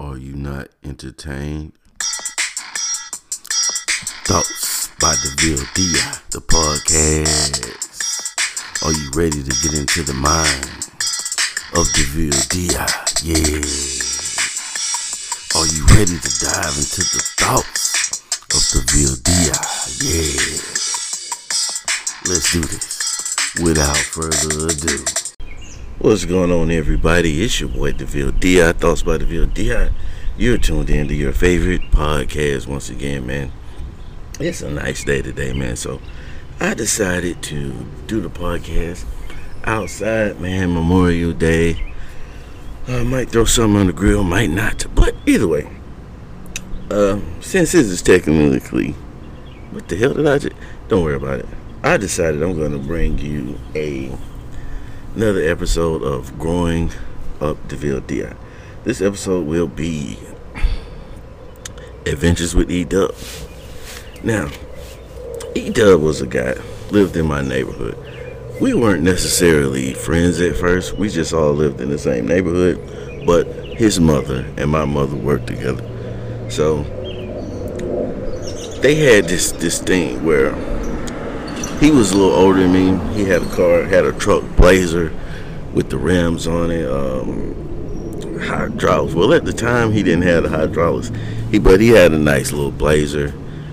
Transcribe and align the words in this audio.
Are 0.00 0.16
you 0.16 0.32
not 0.34 0.68
entertained? 0.82 1.72
Thoughts 4.24 4.88
by 4.98 5.14
DeVille 5.20 5.66
Di, 5.74 5.92
the 6.30 6.40
podcast. 6.40 7.60
Are 8.82 8.92
you 8.92 9.10
ready 9.14 9.42
to 9.42 9.52
get 9.60 9.78
into 9.78 10.02
the 10.02 10.14
mind 10.14 10.64
of 11.76 11.84
DeVille 11.92 12.32
Di? 12.48 12.72
Yeah. 13.28 13.60
Are 15.60 15.68
you 15.68 15.84
ready 15.94 16.16
to 16.16 16.30
dive 16.48 16.80
into 16.80 17.04
the 17.04 17.20
thoughts 17.36 18.24
of 18.56 18.62
DeVille 18.72 19.20
Di? 19.20 19.52
Yeah. 20.00 20.40
Let's 22.24 22.48
do 22.50 22.62
this 22.62 22.96
without 23.62 23.98
further 23.98 24.64
ado. 24.64 25.19
What's 26.00 26.24
going 26.24 26.50
on, 26.50 26.70
everybody? 26.70 27.42
It's 27.42 27.60
your 27.60 27.68
boy 27.68 27.92
DeVille 27.92 28.30
Di. 28.30 28.72
Thoughts 28.72 29.02
by 29.02 29.18
DeVille 29.18 29.52
Di. 29.52 29.90
You're 30.38 30.56
tuned 30.56 30.88
in 30.88 31.08
to 31.08 31.14
your 31.14 31.34
favorite 31.34 31.82
podcast 31.90 32.66
once 32.66 32.88
again, 32.88 33.26
man. 33.26 33.52
It's 34.40 34.62
a 34.62 34.70
nice 34.70 35.04
day 35.04 35.20
today, 35.20 35.52
man. 35.52 35.76
So 35.76 36.00
I 36.58 36.72
decided 36.72 37.42
to 37.42 37.74
do 38.06 38.22
the 38.22 38.30
podcast 38.30 39.04
outside, 39.64 40.40
man. 40.40 40.72
Memorial 40.72 41.34
Day. 41.34 41.92
I 42.88 43.02
might 43.02 43.28
throw 43.28 43.44
something 43.44 43.78
on 43.78 43.86
the 43.88 43.92
grill, 43.92 44.24
might 44.24 44.48
not. 44.48 44.86
But 44.94 45.14
either 45.26 45.48
way, 45.48 45.70
uh, 46.90 47.20
since 47.42 47.72
this 47.72 47.88
is 47.88 48.00
technically, 48.00 48.92
what 49.70 49.86
the 49.88 49.96
hell 49.96 50.14
did 50.14 50.26
I 50.26 50.38
just? 50.38 50.56
Don't 50.88 51.04
worry 51.04 51.16
about 51.16 51.40
it. 51.40 51.48
I 51.82 51.98
decided 51.98 52.42
I'm 52.42 52.56
going 52.56 52.72
to 52.72 52.78
bring 52.78 53.18
you 53.18 53.58
a 53.74 54.10
another 55.14 55.42
episode 55.42 56.02
of 56.02 56.38
Growing 56.38 56.90
Up 57.40 57.56
DeVille 57.66 58.00
Di. 58.00 58.32
This 58.84 59.00
episode 59.00 59.44
will 59.46 59.66
be 59.66 60.18
Adventures 62.06 62.54
with 62.54 62.70
E 62.70 62.84
Dub. 62.84 63.14
Now, 64.22 64.50
E 65.54 65.70
Dub 65.70 66.00
was 66.00 66.20
a 66.20 66.26
guy 66.26 66.54
lived 66.90 67.16
in 67.16 67.26
my 67.26 67.42
neighborhood. 67.42 67.98
We 68.60 68.72
weren't 68.72 69.02
necessarily 69.02 69.94
friends 69.94 70.40
at 70.40 70.56
first. 70.56 70.96
We 70.96 71.08
just 71.08 71.32
all 71.32 71.52
lived 71.52 71.80
in 71.80 71.90
the 71.90 71.98
same 71.98 72.26
neighborhood, 72.26 73.26
but 73.26 73.46
his 73.46 73.98
mother 73.98 74.46
and 74.56 74.70
my 74.70 74.84
mother 74.84 75.16
worked 75.16 75.48
together. 75.48 75.84
So 76.50 76.84
they 78.80 78.94
had 78.94 79.24
this 79.24 79.50
this 79.52 79.80
thing 79.80 80.24
where 80.24 80.54
he 81.80 81.90
was 81.90 82.12
a 82.12 82.16
little 82.16 82.34
older 82.34 82.60
than 82.60 82.72
me. 82.72 83.14
He 83.14 83.24
had 83.24 83.42
a 83.42 83.48
car, 83.48 83.84
had 83.84 84.04
a 84.04 84.12
truck 84.12 84.44
Blazer 84.56 85.12
with 85.72 85.88
the 85.88 85.96
rims 85.96 86.46
on 86.46 86.70
it, 86.70 86.88
um, 86.88 88.38
hydraulics. 88.40 89.14
Well, 89.14 89.32
at 89.32 89.46
the 89.46 89.52
time 89.52 89.90
he 89.90 90.02
didn't 90.02 90.22
have 90.22 90.42
the 90.42 90.50
hydraulics, 90.50 91.10
he 91.50 91.58
but 91.58 91.80
he 91.80 91.88
had 91.88 92.12
a 92.12 92.18
nice 92.18 92.52
little 92.52 92.70
Blazer, 92.70 93.32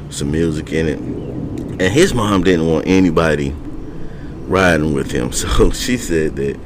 some 0.09 0.31
music 0.31 0.71
in 0.71 0.87
it, 0.87 0.99
and 0.99 1.93
his 1.93 2.13
mom 2.13 2.43
didn't 2.43 2.67
want 2.67 2.87
anybody 2.87 3.53
riding 4.47 4.93
with 4.93 5.11
him, 5.11 5.31
so 5.33 5.71
she 5.71 5.97
said 5.97 6.37
that 6.37 6.57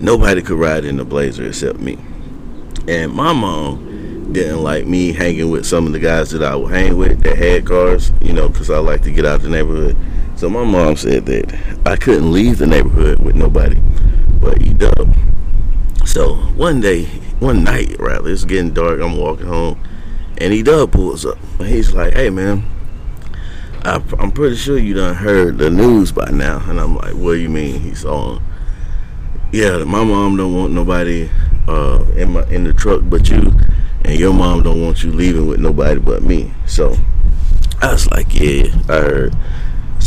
nobody 0.00 0.40
could 0.40 0.58
ride 0.58 0.86
in 0.86 0.96
the 0.96 1.04
Blazer 1.04 1.46
except 1.46 1.78
me. 1.78 1.98
And 2.86 3.12
my 3.12 3.34
mom 3.34 4.32
didn't 4.32 4.62
like 4.62 4.86
me 4.86 5.12
hanging 5.12 5.50
with 5.50 5.66
some 5.66 5.86
of 5.86 5.92
the 5.92 5.98
guys 5.98 6.30
that 6.30 6.42
I 6.42 6.56
would 6.56 6.72
hang 6.72 6.96
with 6.96 7.22
that 7.22 7.36
had 7.36 7.66
cars, 7.66 8.10
you 8.22 8.32
know, 8.32 8.48
because 8.48 8.70
I 8.70 8.78
like 8.78 9.02
to 9.02 9.10
get 9.10 9.26
out 9.26 9.42
the 9.42 9.48
neighborhood. 9.48 9.96
So 10.38 10.48
my 10.48 10.62
mom 10.62 10.94
said 10.94 11.26
that 11.26 11.52
I 11.84 11.96
couldn't 11.96 12.30
leave 12.30 12.58
the 12.58 12.66
neighborhood 12.68 13.18
with 13.18 13.34
nobody 13.34 13.80
but 14.40 14.62
E 14.62 14.72
Dub. 14.72 15.12
So 16.06 16.36
one 16.54 16.80
day, 16.80 17.06
one 17.40 17.64
night 17.64 17.98
rather, 17.98 18.30
it's 18.30 18.44
getting 18.44 18.72
dark. 18.72 19.00
I'm 19.00 19.16
walking 19.16 19.48
home, 19.48 19.80
and 20.38 20.54
E 20.54 20.62
Dub 20.62 20.92
pulls 20.92 21.26
up, 21.26 21.38
he's 21.58 21.92
like, 21.92 22.12
"Hey 22.12 22.30
man, 22.30 22.62
I, 23.82 24.00
I'm 24.20 24.30
pretty 24.30 24.54
sure 24.54 24.78
you 24.78 24.94
done 24.94 25.16
heard 25.16 25.58
the 25.58 25.70
news 25.70 26.12
by 26.12 26.30
now." 26.30 26.62
And 26.70 26.78
I'm 26.78 26.94
like, 26.94 27.14
"What 27.14 27.32
do 27.32 27.38
you 27.38 27.48
mean?" 27.48 27.80
He's 27.80 28.04
on. 28.04 28.40
Yeah, 29.50 29.82
my 29.82 30.04
mom 30.04 30.36
don't 30.36 30.54
want 30.54 30.72
nobody 30.72 31.28
uh, 31.66 32.04
in 32.14 32.34
my 32.34 32.44
in 32.44 32.62
the 32.62 32.72
truck 32.72 33.02
but 33.06 33.28
you, 33.28 33.58
and 34.04 34.16
your 34.16 34.32
mom 34.32 34.62
don't 34.62 34.80
want 34.80 35.02
you 35.02 35.10
leaving 35.10 35.48
with 35.48 35.58
nobody 35.58 35.98
but 35.98 36.22
me. 36.22 36.52
So 36.64 36.96
I 37.82 37.90
was 37.90 38.08
like, 38.12 38.32
"Yeah, 38.32 38.66
I 38.88 39.00
heard." 39.00 39.34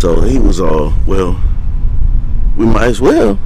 So 0.02 0.20
he 0.20 0.40
was 0.40 0.60
all, 0.60 0.96
well, 1.06 1.40
we 2.58 2.66
might 2.66 2.88
as 2.88 3.00
well 3.00 3.38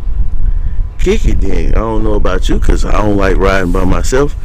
kick 0.97 1.25
it 1.25 1.41
then. 1.41 1.71
I 1.71 1.79
don't 1.79 2.05
know 2.05 2.13
about 2.13 2.47
you 2.47 2.59
because 2.59 2.85
I 2.85 2.93
don't 2.93 3.17
like 3.17 3.35
riding 3.35 3.73
by 3.73 3.83
myself. 3.83 4.37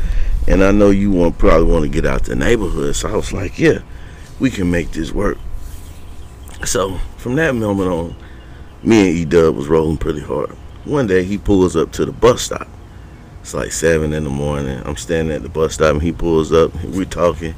And 0.48 0.64
I 0.64 0.72
know 0.72 0.90
you 0.90 1.12
want 1.12 1.38
probably 1.38 1.70
want 1.70 1.84
to 1.84 1.88
get 1.88 2.04
out 2.04 2.24
the 2.24 2.34
neighborhood. 2.34 2.96
So 2.96 3.10
I 3.10 3.14
was 3.14 3.32
like, 3.32 3.60
yeah, 3.60 3.82
we 4.40 4.50
can 4.50 4.72
make 4.72 4.90
this 4.90 5.12
work. 5.12 5.38
So 6.64 6.98
from 7.16 7.36
that 7.36 7.54
moment 7.54 7.88
on, 7.88 8.16
me 8.82 9.10
and 9.10 9.16
E 9.16 9.24
Dub 9.24 9.54
was 9.54 9.68
rolling 9.68 9.96
pretty 9.96 10.18
hard. 10.18 10.50
One 10.86 11.06
day 11.06 11.22
he 11.22 11.38
pulls 11.38 11.76
up 11.76 11.92
to 11.92 12.04
the 12.04 12.12
bus 12.12 12.42
stop. 12.42 12.66
It's 13.42 13.54
like 13.54 13.70
seven 13.70 14.12
in 14.12 14.24
the 14.24 14.30
morning. 14.30 14.82
I'm 14.84 14.96
standing 14.96 15.32
at 15.32 15.44
the 15.44 15.48
bus 15.48 15.74
stop 15.74 15.92
and 15.92 16.02
he 16.02 16.10
pulls 16.10 16.52
up. 16.52 16.74
We're 16.82 17.04
talking. 17.04 17.54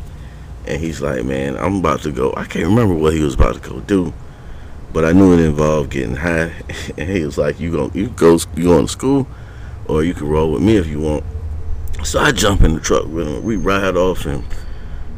And 0.66 0.78
he's 0.78 1.00
like, 1.00 1.24
man, 1.24 1.56
I'm 1.56 1.76
about 1.76 2.02
to 2.02 2.12
go. 2.12 2.34
I 2.36 2.44
can't 2.44 2.66
remember 2.66 2.92
what 2.92 3.14
he 3.14 3.22
was 3.22 3.32
about 3.32 3.54
to 3.54 3.60
go 3.66 3.80
do 3.80 4.12
but 4.92 5.04
I 5.04 5.12
knew 5.12 5.32
it 5.32 5.40
involved 5.40 5.90
getting 5.90 6.16
high. 6.16 6.52
And 6.98 7.08
he 7.08 7.24
was 7.24 7.38
like, 7.38 7.58
"You 7.58 7.70
go, 7.70 7.90
you 7.94 8.08
go, 8.08 8.38
you 8.56 8.64
going 8.64 8.86
to 8.86 8.92
school, 8.92 9.26
or 9.86 10.04
you 10.04 10.14
can 10.14 10.28
roll 10.28 10.52
with 10.52 10.62
me 10.62 10.76
if 10.76 10.86
you 10.86 11.00
want." 11.00 11.24
So 12.04 12.20
I 12.20 12.32
jump 12.32 12.62
in 12.62 12.74
the 12.74 12.80
truck 12.80 13.06
with 13.06 13.26
him. 13.26 13.42
We 13.44 13.56
ride 13.56 13.96
off, 13.96 14.26
and 14.26 14.44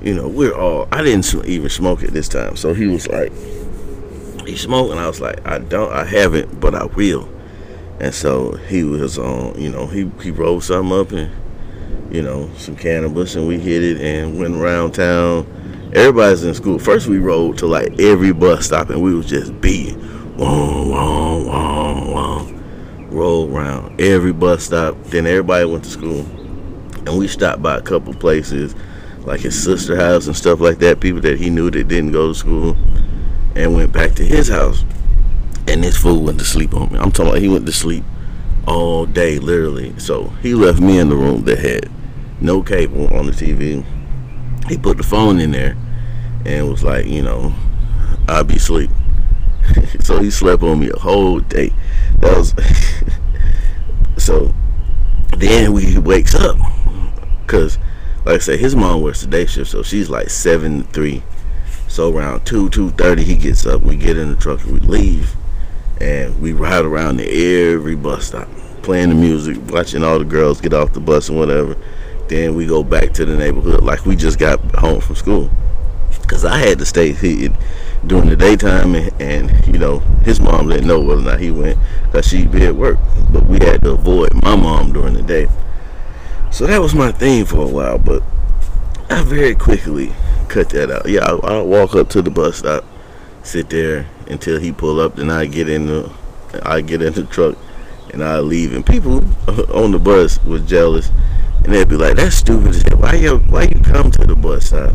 you 0.02 0.14
know, 0.14 0.28
we're 0.28 0.54
all. 0.54 0.88
I 0.92 1.02
didn't 1.02 1.32
even 1.46 1.68
smoke 1.68 2.02
at 2.02 2.12
this 2.12 2.28
time, 2.28 2.56
so 2.56 2.74
he 2.74 2.86
was 2.86 3.08
like, 3.08 3.32
"He 4.46 4.56
smoking?" 4.56 4.98
I 4.98 5.06
was 5.06 5.20
like, 5.20 5.44
"I 5.46 5.58
don't, 5.58 5.92
I 5.92 6.04
haven't, 6.04 6.60
but 6.60 6.74
I 6.74 6.84
will." 6.84 7.28
And 8.00 8.14
so 8.14 8.52
he 8.52 8.84
was 8.84 9.18
on. 9.18 9.60
You 9.60 9.70
know, 9.70 9.86
he 9.86 10.10
he 10.22 10.30
rolled 10.30 10.64
something 10.64 10.96
up 10.98 11.12
and 11.12 11.32
you 12.14 12.22
know 12.22 12.50
some 12.56 12.76
cannabis, 12.76 13.34
and 13.34 13.48
we 13.48 13.58
hit 13.58 13.82
it 13.82 14.00
and 14.00 14.38
went 14.38 14.54
around 14.54 14.92
town 14.92 15.46
everybody's 15.94 16.42
in 16.42 16.54
school. 16.54 16.78
First, 16.78 17.06
we 17.06 17.18
rode 17.18 17.58
to 17.58 17.66
like 17.66 18.00
every 18.00 18.32
bus 18.32 18.66
stop, 18.66 18.90
and 18.90 19.00
we 19.02 19.14
was 19.14 19.26
just 19.26 19.58
beating, 19.60 19.98
whoa, 20.36 20.88
whoa, 20.88 21.44
whoa, 21.44 22.12
whoa, 22.12 23.06
roll 23.06 23.56
around 23.56 24.00
every 24.00 24.32
bus 24.32 24.64
stop. 24.64 24.96
Then 25.04 25.26
everybody 25.26 25.64
went 25.64 25.84
to 25.84 25.90
school, 25.90 26.20
and 27.06 27.16
we 27.16 27.28
stopped 27.28 27.62
by 27.62 27.76
a 27.76 27.82
couple 27.82 28.12
places, 28.12 28.74
like 29.20 29.40
his 29.40 29.62
sister 29.62 29.96
house 29.96 30.26
and 30.26 30.36
stuff 30.36 30.60
like 30.60 30.78
that. 30.78 31.00
People 31.00 31.20
that 31.22 31.38
he 31.38 31.48
knew 31.48 31.70
that 31.70 31.88
didn't 31.88 32.12
go 32.12 32.28
to 32.28 32.34
school, 32.34 32.76
and 33.54 33.74
went 33.74 33.92
back 33.92 34.12
to 34.14 34.24
his 34.24 34.48
house. 34.48 34.84
And 35.66 35.82
this 35.82 35.96
fool 35.96 36.22
went 36.22 36.38
to 36.40 36.44
sleep 36.44 36.74
on 36.74 36.92
me. 36.92 36.98
I'm 36.98 37.10
talking 37.10 37.30
about 37.30 37.40
he 37.40 37.48
went 37.48 37.64
to 37.64 37.72
sleep 37.72 38.04
all 38.66 39.06
day, 39.06 39.38
literally. 39.38 39.98
So 39.98 40.28
he 40.42 40.54
left 40.54 40.78
me 40.78 40.98
in 40.98 41.08
the 41.08 41.16
room 41.16 41.44
that 41.44 41.58
had 41.58 41.90
no 42.42 42.62
cable 42.62 43.06
on 43.14 43.26
the 43.26 43.32
TV. 43.32 43.82
He 44.68 44.76
put 44.76 44.98
the 44.98 45.02
phone 45.02 45.40
in 45.40 45.52
there 45.52 45.76
and 46.44 46.68
was 46.68 46.84
like, 46.84 47.06
you 47.06 47.22
know, 47.22 47.54
I'll 48.28 48.44
be 48.44 48.56
asleep. 48.56 48.90
so 50.00 50.20
he 50.20 50.30
slept 50.30 50.62
on 50.62 50.80
me 50.80 50.90
a 50.90 50.98
whole 50.98 51.40
day. 51.40 51.72
That 52.18 52.36
was 52.36 52.54
so. 54.24 54.54
Then 55.36 55.72
we 55.72 55.98
wakes 55.98 56.34
up 56.34 56.56
because, 57.42 57.76
like 58.24 58.36
I 58.36 58.38
said, 58.38 58.60
his 58.60 58.76
mom 58.76 59.00
works 59.00 59.22
the 59.22 59.26
day 59.26 59.46
shift, 59.46 59.70
so 59.70 59.82
she's 59.82 60.08
like 60.08 60.30
seven 60.30 60.84
three. 60.84 61.22
So 61.88 62.14
around 62.14 62.46
two 62.46 62.70
two 62.70 62.90
thirty, 62.90 63.24
he 63.24 63.36
gets 63.36 63.66
up. 63.66 63.82
We 63.82 63.96
get 63.96 64.16
in 64.16 64.30
the 64.30 64.36
truck 64.36 64.62
and 64.62 64.72
we 64.72 64.80
leave, 64.80 65.34
and 66.00 66.40
we 66.40 66.52
ride 66.52 66.84
around 66.84 67.18
to 67.18 67.72
every 67.72 67.96
bus 67.96 68.28
stop, 68.28 68.48
playing 68.82 69.08
the 69.08 69.16
music, 69.16 69.58
watching 69.70 70.04
all 70.04 70.18
the 70.20 70.24
girls 70.24 70.60
get 70.60 70.72
off 70.72 70.92
the 70.92 71.00
bus 71.00 71.28
and 71.28 71.38
whatever. 71.38 71.76
Then 72.28 72.54
we 72.54 72.64
go 72.64 72.84
back 72.84 73.12
to 73.14 73.24
the 73.24 73.36
neighborhood 73.36 73.82
like 73.82 74.06
we 74.06 74.14
just 74.14 74.38
got 74.38 74.60
home 74.76 75.00
from 75.00 75.16
school 75.16 75.50
because 76.34 76.46
I 76.46 76.58
had 76.58 76.80
to 76.80 76.84
stay 76.84 77.12
here 77.12 77.50
during 78.04 78.28
the 78.28 78.34
daytime, 78.34 78.96
and, 78.96 79.22
and, 79.22 79.66
you 79.68 79.78
know 79.78 80.00
his 80.24 80.40
mom 80.40 80.68
didn't 80.68 80.88
know 80.88 81.00
whether 81.00 81.20
or 81.20 81.24
not 81.24 81.38
he 81.38 81.52
went 81.52 81.78
because 82.06 82.26
she'd 82.26 82.50
be 82.50 82.64
at 82.64 82.74
work. 82.74 82.98
But 83.30 83.46
we 83.46 83.64
had 83.64 83.82
to 83.82 83.92
avoid 83.92 84.34
my 84.42 84.56
mom 84.56 84.92
during 84.92 85.14
the 85.14 85.22
day, 85.22 85.46
so 86.50 86.66
that 86.66 86.80
was 86.80 86.92
my 86.92 87.12
thing 87.12 87.44
for 87.44 87.58
a 87.58 87.68
while. 87.68 87.98
But 87.98 88.24
I 89.08 89.22
very 89.22 89.54
quickly 89.54 90.12
cut 90.48 90.70
that 90.70 90.90
out. 90.90 91.08
Yeah, 91.08 91.20
I, 91.20 91.36
I'll 91.36 91.68
walk 91.68 91.94
up 91.94 92.08
to 92.10 92.22
the 92.22 92.32
bus 92.32 92.56
stop, 92.56 92.84
sit 93.44 93.70
there 93.70 94.08
until 94.26 94.58
he 94.58 94.72
pull 94.72 94.98
up, 94.98 95.14
then 95.14 95.30
I 95.30 95.46
get 95.46 95.68
in 95.68 95.86
the 95.86 96.12
I 96.64 96.80
get 96.80 97.00
in 97.00 97.12
the 97.12 97.22
truck 97.22 97.56
and 98.12 98.24
I 98.24 98.40
leave. 98.40 98.72
And 98.72 98.84
people 98.84 99.18
on 99.72 99.92
the 99.92 100.00
bus 100.00 100.42
was 100.42 100.62
jealous, 100.62 101.12
and 101.62 101.72
they'd 101.72 101.88
be 101.88 101.96
like, 101.96 102.16
"That's 102.16 102.34
stupid. 102.34 102.92
Why 102.98 103.14
you 103.14 103.36
why 103.38 103.68
you 103.72 103.80
come 103.84 104.10
to 104.10 104.26
the 104.26 104.34
bus 104.34 104.66
stop?" 104.66 104.94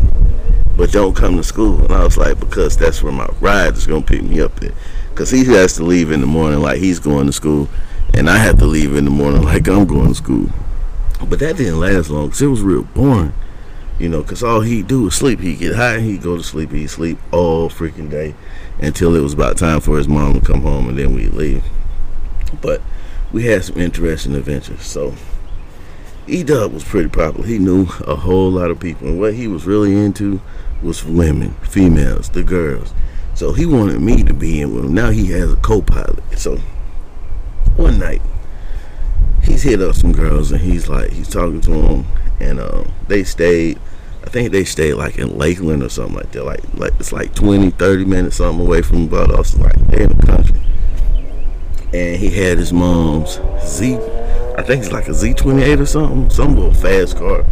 But 0.79 0.93
don't 0.93 1.13
come 1.13 1.35
to 1.35 1.43
school. 1.43 1.83
And 1.83 1.91
I 1.91 2.05
was 2.05 2.15
like, 2.15 2.39
because 2.39 2.77
that's 2.77 3.03
where 3.03 3.11
my 3.11 3.27
ride 3.41 3.73
is 3.73 3.85
going 3.85 4.01
to 4.01 4.07
pick 4.07 4.23
me 4.23 4.39
up 4.39 4.57
there. 4.61 4.71
Because 5.09 5.29
he 5.29 5.43
has 5.43 5.73
to 5.73 5.83
leave 5.83 6.09
in 6.09 6.21
the 6.21 6.25
morning 6.25 6.61
like 6.61 6.79
he's 6.79 6.99
going 6.99 7.27
to 7.27 7.33
school, 7.33 7.67
and 8.13 8.29
I 8.29 8.37
have 8.37 8.59
to 8.59 8.65
leave 8.65 8.95
in 8.95 9.03
the 9.03 9.11
morning 9.11 9.43
like 9.43 9.67
I'm 9.67 9.85
going 9.85 10.07
to 10.07 10.15
school. 10.15 10.49
But 11.27 11.39
that 11.39 11.57
didn't 11.57 11.81
last 11.81 12.09
long 12.09 12.27
because 12.27 12.41
it 12.41 12.47
was 12.47 12.61
real 12.61 12.83
boring. 12.83 13.33
You 13.99 14.07
know, 14.07 14.21
because 14.21 14.41
all 14.41 14.61
he'd 14.61 14.87
do 14.87 15.03
was 15.03 15.15
sleep. 15.15 15.41
He'd 15.41 15.59
get 15.59 15.75
high, 15.75 15.99
he'd 15.99 16.21
go 16.21 16.37
to 16.37 16.43
sleep, 16.43 16.71
he'd 16.71 16.87
sleep 16.87 17.19
all 17.33 17.69
freaking 17.69 18.09
day 18.09 18.33
until 18.81 19.17
it 19.17 19.19
was 19.19 19.33
about 19.33 19.57
time 19.57 19.81
for 19.81 19.97
his 19.97 20.07
mom 20.07 20.39
to 20.39 20.45
come 20.45 20.61
home 20.61 20.87
and 20.87 20.97
then 20.97 21.13
we'd 21.13 21.33
leave. 21.33 21.65
But 22.61 22.81
we 23.33 23.43
had 23.43 23.65
some 23.65 23.77
interesting 23.77 24.33
adventures. 24.33 24.83
So 24.83 25.15
E 26.25 26.41
Dub 26.43 26.71
was 26.71 26.85
pretty 26.85 27.09
popular. 27.09 27.45
He 27.45 27.59
knew 27.59 27.87
a 28.07 28.15
whole 28.15 28.51
lot 28.51 28.71
of 28.71 28.79
people. 28.79 29.09
And 29.09 29.19
what 29.19 29.33
he 29.33 29.49
was 29.49 29.65
really 29.65 29.93
into 29.93 30.39
was 30.81 30.99
for 30.99 31.11
women, 31.11 31.51
females, 31.61 32.29
the 32.29 32.43
girls. 32.43 32.93
So 33.35 33.53
he 33.53 33.65
wanted 33.65 34.01
me 34.01 34.23
to 34.23 34.33
be 34.33 34.61
in 34.61 34.73
with 34.73 34.85
him. 34.85 34.93
Now 34.93 35.11
he 35.11 35.27
has 35.27 35.53
a 35.53 35.55
co 35.57 35.81
pilot. 35.81 36.23
So 36.37 36.57
one 37.75 37.99
night, 37.99 38.21
he's 39.43 39.63
hit 39.63 39.81
up 39.81 39.95
some 39.95 40.11
girls 40.11 40.51
and 40.51 40.61
he's 40.61 40.89
like, 40.89 41.11
he's 41.11 41.29
talking 41.29 41.61
to 41.61 41.69
them. 41.71 42.05
And 42.39 42.59
uh, 42.59 42.83
they 43.07 43.23
stayed, 43.23 43.79
I 44.23 44.29
think 44.29 44.51
they 44.51 44.65
stayed 44.65 44.95
like 44.95 45.17
in 45.17 45.37
Lakeland 45.37 45.83
or 45.83 45.89
something 45.89 46.15
like 46.15 46.31
that. 46.33 46.43
Like, 46.43 46.73
like 46.73 46.93
it's 46.99 47.11
like 47.11 47.33
20, 47.35 47.71
30 47.71 48.05
minutes 48.05 48.37
something 48.37 48.65
away 48.65 48.81
from 48.81 49.09
Valdosta, 49.09 49.59
like 49.59 49.87
they 49.87 50.03
in 50.03 50.17
the 50.17 50.25
country. 50.25 50.59
And 51.93 52.17
he 52.17 52.29
had 52.29 52.57
his 52.57 52.71
mom's 52.71 53.39
Z, 53.63 53.95
I 54.57 54.61
think 54.61 54.83
it's 54.83 54.91
like 54.91 55.07
a 55.07 55.11
Z28 55.11 55.79
or 55.79 55.85
something, 55.85 56.29
some 56.29 56.55
little 56.55 56.73
fast 56.73 57.15
car. 57.15 57.45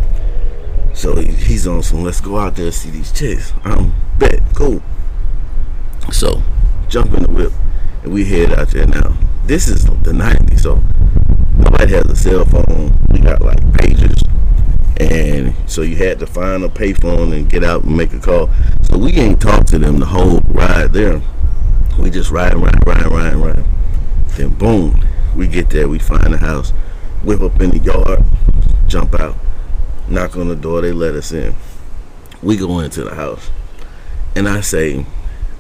So 0.98 1.16
he's 1.16 1.68
on 1.68 1.84
some, 1.84 2.04
let's 2.04 2.20
go 2.20 2.40
out 2.40 2.56
there 2.56 2.66
and 2.66 2.74
see 2.74 2.90
these 2.90 3.12
chicks. 3.12 3.54
I'm 3.64 3.94
bet, 4.18 4.42
cool. 4.56 4.82
So, 6.12 6.42
jump 6.90 7.14
in 7.14 7.22
the 7.22 7.32
whip 7.32 7.54
and 8.02 8.12
we 8.12 8.26
head 8.26 8.52
out 8.52 8.70
there 8.70 8.88
now. 8.88 9.16
This 9.46 9.68
is 9.68 9.86
the 9.86 10.12
90s, 10.12 10.62
so 10.62 10.82
nobody 11.56 11.94
has 11.94 12.08
a 12.08 12.16
cell 12.16 12.46
phone. 12.46 12.98
We 13.12 13.20
got 13.20 13.44
like 13.44 13.62
pages. 13.78 14.16
And 15.00 15.54
so 15.68 15.84
you 15.84 15.98
had 15.98 16.18
to 16.18 16.26
find 16.26 16.64
a 16.64 16.68
payphone 16.68 17.32
and 17.32 17.48
get 17.48 17.64
out 17.64 17.84
and 17.84 17.96
make 17.96 18.14
a 18.14 18.20
call. 18.20 18.50
So 18.82 18.98
we 18.98 19.12
ain't 19.12 19.40
talk 19.40 19.68
to 19.68 19.78
them 19.78 20.00
the 20.00 20.08
whole 20.08 20.40
ride 20.48 20.94
there. 20.94 21.22
We 22.00 22.10
just 22.10 22.32
ride, 22.32 22.56
ride, 22.56 22.88
ride, 22.88 23.06
ride, 23.06 23.36
ride. 23.36 23.66
Then 24.30 24.50
boom, 24.50 25.06
we 25.36 25.46
get 25.46 25.70
there, 25.70 25.88
we 25.88 26.00
find 26.00 26.34
the 26.34 26.40
house, 26.40 26.72
whip 27.24 27.42
up 27.42 27.62
in 27.62 27.70
the 27.70 27.78
yard, 27.78 28.24
jump 28.88 29.14
out, 29.20 29.36
knock 30.08 30.38
on 30.38 30.48
the 30.48 30.56
door, 30.56 30.82
they 30.82 30.92
let 30.92 31.16
us 31.16 31.32
in. 31.32 31.56
We 32.42 32.58
go 32.58 32.80
into 32.80 33.04
the 33.04 33.16
house. 33.16 33.50
And 34.36 34.48
I 34.48 34.62
say, 34.62 35.06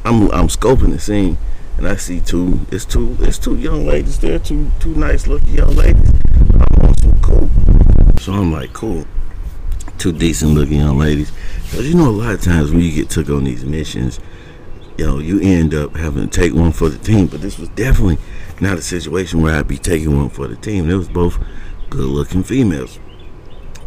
I'm 0.05 0.31
I'm 0.31 0.47
scoping 0.47 0.91
the 0.91 0.99
scene, 0.99 1.37
and 1.77 1.87
I 1.87 1.95
see 1.95 2.19
two. 2.19 2.65
It's 2.71 2.85
two. 2.85 3.17
It's 3.21 3.37
two 3.37 3.57
young 3.57 3.85
ladies 3.85 4.19
there. 4.19 4.39
Two 4.39 4.71
two 4.79 4.95
nice 4.95 5.27
looking 5.27 5.55
young 5.55 5.75
ladies. 5.75 6.11
I'm 6.53 6.85
on 6.85 7.21
cool. 7.21 7.49
So 8.19 8.33
I'm 8.33 8.51
like, 8.51 8.73
cool. 8.73 9.05
Two 9.97 10.11
decent 10.11 10.53
looking 10.53 10.79
young 10.79 10.97
ladies. 10.97 11.31
Because 11.63 11.89
you 11.89 11.95
know, 11.95 12.09
a 12.09 12.11
lot 12.11 12.33
of 12.33 12.41
times 12.41 12.71
when 12.71 12.81
you 12.81 12.91
get 12.91 13.09
took 13.09 13.29
on 13.29 13.43
these 13.43 13.65
missions, 13.65 14.19
you 14.97 15.05
know, 15.05 15.19
you 15.19 15.39
end 15.41 15.73
up 15.73 15.95
having 15.95 16.29
to 16.29 16.39
take 16.39 16.53
one 16.53 16.71
for 16.71 16.89
the 16.89 16.97
team. 16.99 17.27
But 17.27 17.41
this 17.41 17.57
was 17.57 17.69
definitely 17.69 18.19
not 18.61 18.77
a 18.77 18.81
situation 18.81 19.41
where 19.41 19.55
I'd 19.55 19.67
be 19.67 19.77
taking 19.77 20.15
one 20.15 20.29
for 20.29 20.47
the 20.47 20.55
team. 20.55 20.89
It 20.89 20.95
was 20.95 21.09
both 21.09 21.37
good 21.89 22.05
looking 22.05 22.43
females. 22.43 22.99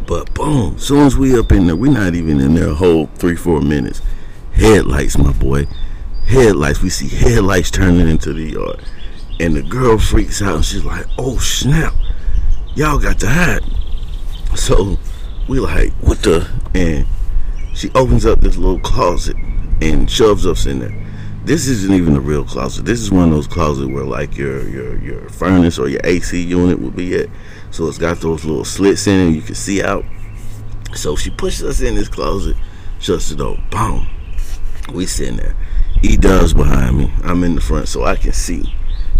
But 0.07 0.33
boom, 0.33 0.77
soon 0.77 1.05
as 1.05 1.17
we 1.17 1.37
up 1.37 1.51
in 1.51 1.67
there, 1.67 1.75
we're 1.75 1.91
not 1.91 2.15
even 2.15 2.39
in 2.39 2.55
there 2.55 2.69
a 2.69 2.75
whole 2.75 3.07
three, 3.15 3.35
four 3.35 3.61
minutes. 3.61 4.01
Headlights, 4.53 5.17
my 5.17 5.31
boy 5.33 5.67
headlights. 6.31 6.81
We 6.81 6.89
see 6.89 7.07
headlights 7.07 7.71
turning 7.71 8.07
into 8.07 8.33
the 8.33 8.51
yard. 8.51 8.81
And 9.39 9.55
the 9.55 9.61
girl 9.61 9.97
freaks 9.97 10.41
out 10.41 10.55
and 10.55 10.65
she's 10.65 10.85
like, 10.85 11.05
oh 11.17 11.37
snap. 11.37 11.93
Y'all 12.75 12.99
got 12.99 13.19
to 13.19 13.27
hide. 13.27 13.63
So 14.55 14.97
we 15.47 15.59
like, 15.59 15.91
what 15.93 16.21
the? 16.21 16.49
And 16.73 17.05
she 17.75 17.89
opens 17.95 18.25
up 18.25 18.39
this 18.39 18.57
little 18.57 18.79
closet 18.79 19.35
and 19.81 20.09
shoves 20.09 20.45
us 20.45 20.65
in 20.65 20.79
there. 20.79 21.07
This 21.43 21.67
isn't 21.67 21.93
even 21.93 22.15
a 22.15 22.19
real 22.19 22.43
closet. 22.43 22.85
This 22.85 22.99
is 22.99 23.11
one 23.11 23.25
of 23.25 23.31
those 23.31 23.47
closets 23.47 23.91
where 23.91 24.03
like 24.03 24.37
your 24.37 24.67
your 24.67 24.97
your 24.99 25.29
furnace 25.29 25.79
or 25.79 25.89
your 25.89 26.01
AC 26.03 26.41
unit 26.41 26.79
would 26.79 26.95
be 26.95 27.15
at. 27.15 27.29
So 27.71 27.87
it's 27.87 27.97
got 27.97 28.19
those 28.19 28.45
little 28.45 28.65
slits 28.65 29.07
in 29.07 29.19
it 29.19 29.31
you 29.31 29.41
can 29.41 29.55
see 29.55 29.81
out. 29.81 30.05
So 30.93 31.15
she 31.15 31.29
pushes 31.29 31.63
us 31.63 31.81
in 31.81 31.95
this 31.95 32.09
closet, 32.09 32.55
shuts 32.99 33.29
the 33.29 33.35
door, 33.35 33.57
boom. 33.71 34.07
We 34.93 35.05
sitting 35.05 35.37
there. 35.37 35.55
E 36.03 36.17
does 36.17 36.53
behind 36.53 36.97
me. 36.97 37.13
I'm 37.23 37.43
in 37.43 37.55
the 37.55 37.61
front 37.61 37.87
so 37.87 38.03
I 38.03 38.15
can 38.15 38.33
see 38.33 38.73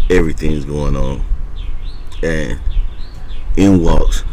everything's 0.09 0.65
going 0.65 0.95
on. 0.95 1.25
And 2.21 2.59
in 3.57 3.83
walks 3.83 4.23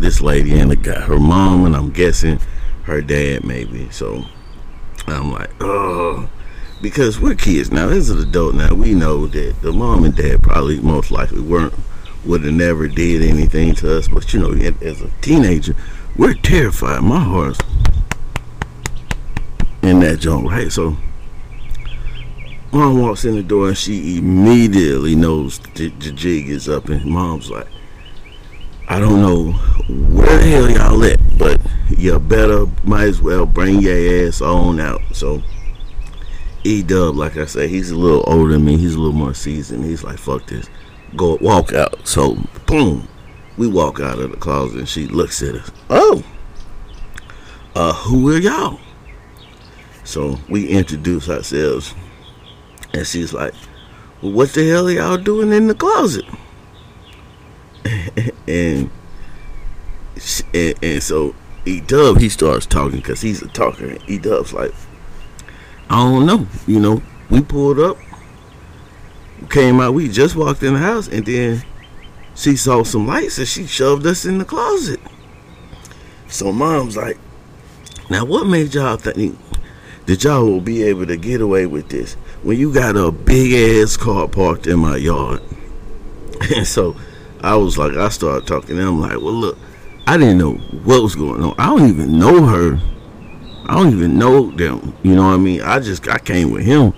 this 0.00 0.20
lady 0.20 0.58
and 0.58 0.70
the 0.70 0.76
guy, 0.76 1.00
her 1.00 1.18
mom, 1.18 1.66
and 1.66 1.76
I'm 1.76 1.90
guessing 1.90 2.40
her 2.84 3.00
dad 3.00 3.44
maybe. 3.44 3.90
So 3.90 4.24
I'm 5.06 5.32
like, 5.32 5.50
oh, 5.60 6.28
because 6.80 7.20
we're 7.20 7.34
kids 7.34 7.70
now. 7.70 7.88
As 7.88 8.10
an 8.10 8.18
adult 8.18 8.54
now, 8.54 8.74
we 8.74 8.94
know 8.94 9.26
that 9.26 9.60
the 9.62 9.72
mom 9.72 10.04
and 10.04 10.14
dad 10.14 10.42
probably 10.42 10.80
most 10.80 11.10
likely 11.10 11.40
weren't 11.40 11.74
would 12.24 12.42
have 12.42 12.54
never 12.54 12.88
did 12.88 13.22
anything 13.22 13.74
to 13.76 13.98
us. 13.98 14.08
But 14.08 14.32
you 14.34 14.40
know, 14.40 14.52
as 14.82 15.00
a 15.00 15.10
teenager, 15.20 15.74
we're 16.16 16.34
terrified. 16.34 17.02
My 17.02 17.20
heart's 17.20 17.60
in 19.82 20.00
that 20.00 20.18
joint, 20.20 20.46
right? 20.46 20.70
So 20.70 20.96
Mom 22.70 23.00
walks 23.00 23.24
in 23.24 23.34
the 23.34 23.42
door 23.42 23.68
and 23.68 23.78
she 23.78 24.18
immediately 24.18 25.14
knows 25.14 25.58
the, 25.74 25.88
the 25.88 26.12
jig 26.12 26.50
is 26.50 26.68
up, 26.68 26.90
and 26.90 27.02
mom's 27.06 27.50
like, 27.50 27.66
I 28.88 29.00
don't 29.00 29.22
know 29.22 29.52
where 29.88 30.38
the 30.38 30.46
hell 30.46 30.70
y'all 30.70 31.04
at, 31.04 31.38
but 31.38 31.60
you 31.88 32.18
better 32.18 32.66
might 32.84 33.04
as 33.04 33.22
well 33.22 33.46
bring 33.46 33.80
your 33.80 34.26
ass 34.26 34.42
on 34.42 34.80
out. 34.80 35.00
So 35.12 35.42
E 36.68 36.82
Dub, 36.82 37.16
like 37.16 37.38
I 37.38 37.46
said, 37.46 37.70
he's 37.70 37.90
a 37.90 37.96
little 37.96 38.22
older 38.26 38.52
than 38.52 38.66
me. 38.66 38.76
He's 38.76 38.94
a 38.94 38.98
little 38.98 39.14
more 39.14 39.32
seasoned. 39.32 39.86
He's 39.86 40.04
like, 40.04 40.18
fuck 40.18 40.46
this, 40.46 40.68
go 41.16 41.38
walk 41.40 41.72
out. 41.72 42.06
So 42.06 42.36
boom, 42.66 43.08
we 43.56 43.66
walk 43.66 44.00
out 44.00 44.18
of 44.18 44.32
the 44.32 44.36
closet, 44.36 44.80
and 44.80 44.88
she 44.88 45.06
looks 45.06 45.42
at 45.42 45.54
us. 45.54 45.70
Oh, 45.88 46.22
uh, 47.74 47.94
who 47.94 48.28
are 48.34 48.38
y'all? 48.38 48.80
So 50.04 50.38
we 50.50 50.68
introduce 50.68 51.30
ourselves. 51.30 51.94
And 52.92 53.06
she's 53.06 53.32
like, 53.32 53.54
well, 54.20 54.32
what 54.32 54.50
the 54.50 54.68
hell 54.68 54.88
are 54.88 54.90
y'all 54.90 55.16
doing 55.16 55.50
in 55.52 55.68
the 55.68 55.74
closet? 55.74 56.26
and, 58.46 58.90
and, 60.52 60.74
and 60.82 61.02
so 61.02 61.34
E 61.64 61.80
Dub, 61.80 62.18
he 62.18 62.28
starts 62.28 62.66
talking 62.66 62.98
because 62.98 63.22
he's 63.22 63.40
a 63.40 63.48
talker. 63.48 63.96
E 64.06 64.18
Dub's 64.18 64.52
like, 64.52 64.74
I 65.90 65.96
don't 65.96 66.26
know. 66.26 66.46
You 66.66 66.80
know, 66.80 67.02
we 67.30 67.40
pulled 67.40 67.78
up, 67.78 67.96
came 69.50 69.80
out, 69.80 69.94
we 69.94 70.08
just 70.08 70.36
walked 70.36 70.62
in 70.62 70.74
the 70.74 70.80
house, 70.80 71.08
and 71.08 71.24
then 71.24 71.64
she 72.34 72.56
saw 72.56 72.82
some 72.84 73.06
lights 73.06 73.38
and 73.38 73.48
she 73.48 73.66
shoved 73.66 74.06
us 74.06 74.24
in 74.24 74.38
the 74.38 74.44
closet. 74.44 75.00
So 76.28 76.52
mom's 76.52 76.96
like, 76.96 77.18
now 78.10 78.24
what 78.24 78.46
made 78.46 78.74
y'all 78.74 78.96
think 78.96 79.38
that 80.06 80.24
y'all 80.24 80.44
will 80.44 80.60
be 80.60 80.82
able 80.82 81.06
to 81.06 81.16
get 81.16 81.40
away 81.40 81.66
with 81.66 81.88
this? 81.88 82.16
when 82.42 82.58
you 82.58 82.72
got 82.72 82.96
a 82.96 83.10
big 83.10 83.82
ass 83.82 83.96
car 83.96 84.28
parked 84.28 84.66
in 84.66 84.78
my 84.78 84.96
yard. 84.96 85.42
And 86.54 86.66
so 86.66 86.94
I 87.40 87.56
was 87.56 87.76
like, 87.76 87.94
I 87.94 88.08
started 88.10 88.46
talking 88.46 88.76
to 88.76 88.82
him 88.82 89.00
like, 89.00 89.14
well, 89.20 89.32
look, 89.32 89.58
I 90.06 90.16
didn't 90.16 90.38
know 90.38 90.54
what 90.54 91.02
was 91.02 91.16
going 91.16 91.42
on. 91.42 91.54
I 91.58 91.66
don't 91.66 91.88
even 91.88 92.18
know 92.18 92.46
her. 92.46 92.80
I 93.68 93.74
don't 93.74 93.92
even 93.92 94.18
know 94.18 94.50
them. 94.50 94.96
You 95.02 95.14
know 95.14 95.26
what 95.26 95.34
I 95.34 95.36
mean? 95.36 95.60
I 95.60 95.78
just 95.80 96.08
I 96.08 96.18
came 96.18 96.50
with 96.50 96.64
him. 96.64 96.94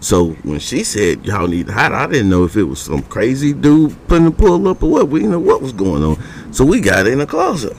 So 0.00 0.30
when 0.44 0.60
she 0.60 0.84
said 0.84 1.24
y'all 1.24 1.48
need 1.48 1.66
to 1.66 1.72
hide, 1.72 1.92
I 1.92 2.06
didn't 2.06 2.30
know 2.30 2.44
if 2.44 2.56
it 2.56 2.64
was 2.64 2.80
some 2.80 3.02
crazy 3.02 3.52
dude 3.52 3.96
putting 4.06 4.26
a 4.26 4.30
pull 4.30 4.68
up 4.68 4.82
or 4.82 4.90
what. 4.90 5.08
We 5.08 5.20
didn't 5.20 5.32
know 5.32 5.40
what 5.40 5.62
was 5.62 5.72
going 5.72 6.04
on. 6.04 6.22
So 6.52 6.64
we 6.64 6.80
got 6.80 7.06
in 7.06 7.18
the 7.18 7.26
closet. 7.26 7.76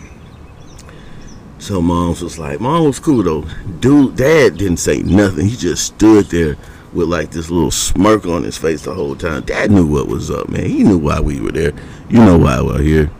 So 1.59 1.81
mom's 1.81 2.21
was 2.21 2.37
like, 2.37 2.59
mom 2.59 2.85
was 2.85 2.99
cool 2.99 3.23
though. 3.23 3.45
Dude, 3.79 4.17
dad 4.17 4.57
didn't 4.57 4.77
say 4.77 4.99
nothing. 4.99 5.47
He 5.47 5.55
just 5.55 5.85
stood 5.85 6.25
there 6.25 6.57
with 6.93 7.07
like 7.07 7.31
this 7.31 7.49
little 7.49 7.71
smirk 7.71 8.25
on 8.25 8.43
his 8.43 8.57
face 8.57 8.83
the 8.83 8.93
whole 8.93 9.15
time. 9.15 9.43
Dad 9.43 9.71
knew 9.71 9.85
what 9.85 10.07
was 10.07 10.29
up, 10.29 10.49
man. 10.49 10.65
He 10.65 10.83
knew 10.83 10.97
why 10.97 11.19
we 11.21 11.39
were 11.39 11.51
there. 11.51 11.73
You 12.09 12.19
know 12.19 12.37
why 12.37 12.61
we're 12.61 12.81
here. 12.81 13.11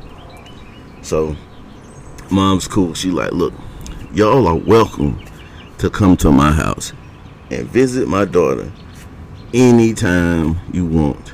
So, 1.02 1.36
mom's 2.30 2.68
cool. 2.68 2.94
She 2.94 3.12
like, 3.12 3.32
look, 3.32 3.54
y'all 4.16 4.48
are 4.48 4.56
welcome 4.56 5.22
to 5.78 5.90
come 5.90 6.16
to 6.16 6.32
my 6.32 6.50
house 6.50 6.94
and 7.52 7.68
visit 7.68 8.08
my 8.08 8.24
daughter 8.24 8.72
anytime 9.54 10.58
you 10.72 10.86
want, 10.86 11.34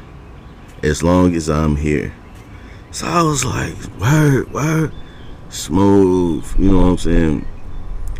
as 0.81 1.03
long 1.03 1.35
as 1.35 1.47
I'm 1.47 1.75
here. 1.75 2.11
So 2.89 3.05
I 3.05 3.21
was 3.21 3.45
like, 3.45 3.75
word, 3.99 4.51
word, 4.51 4.91
smooth. 5.49 6.43
You 6.57 6.71
know 6.71 6.77
what 6.77 6.87
I'm 6.87 6.97
saying? 6.97 7.45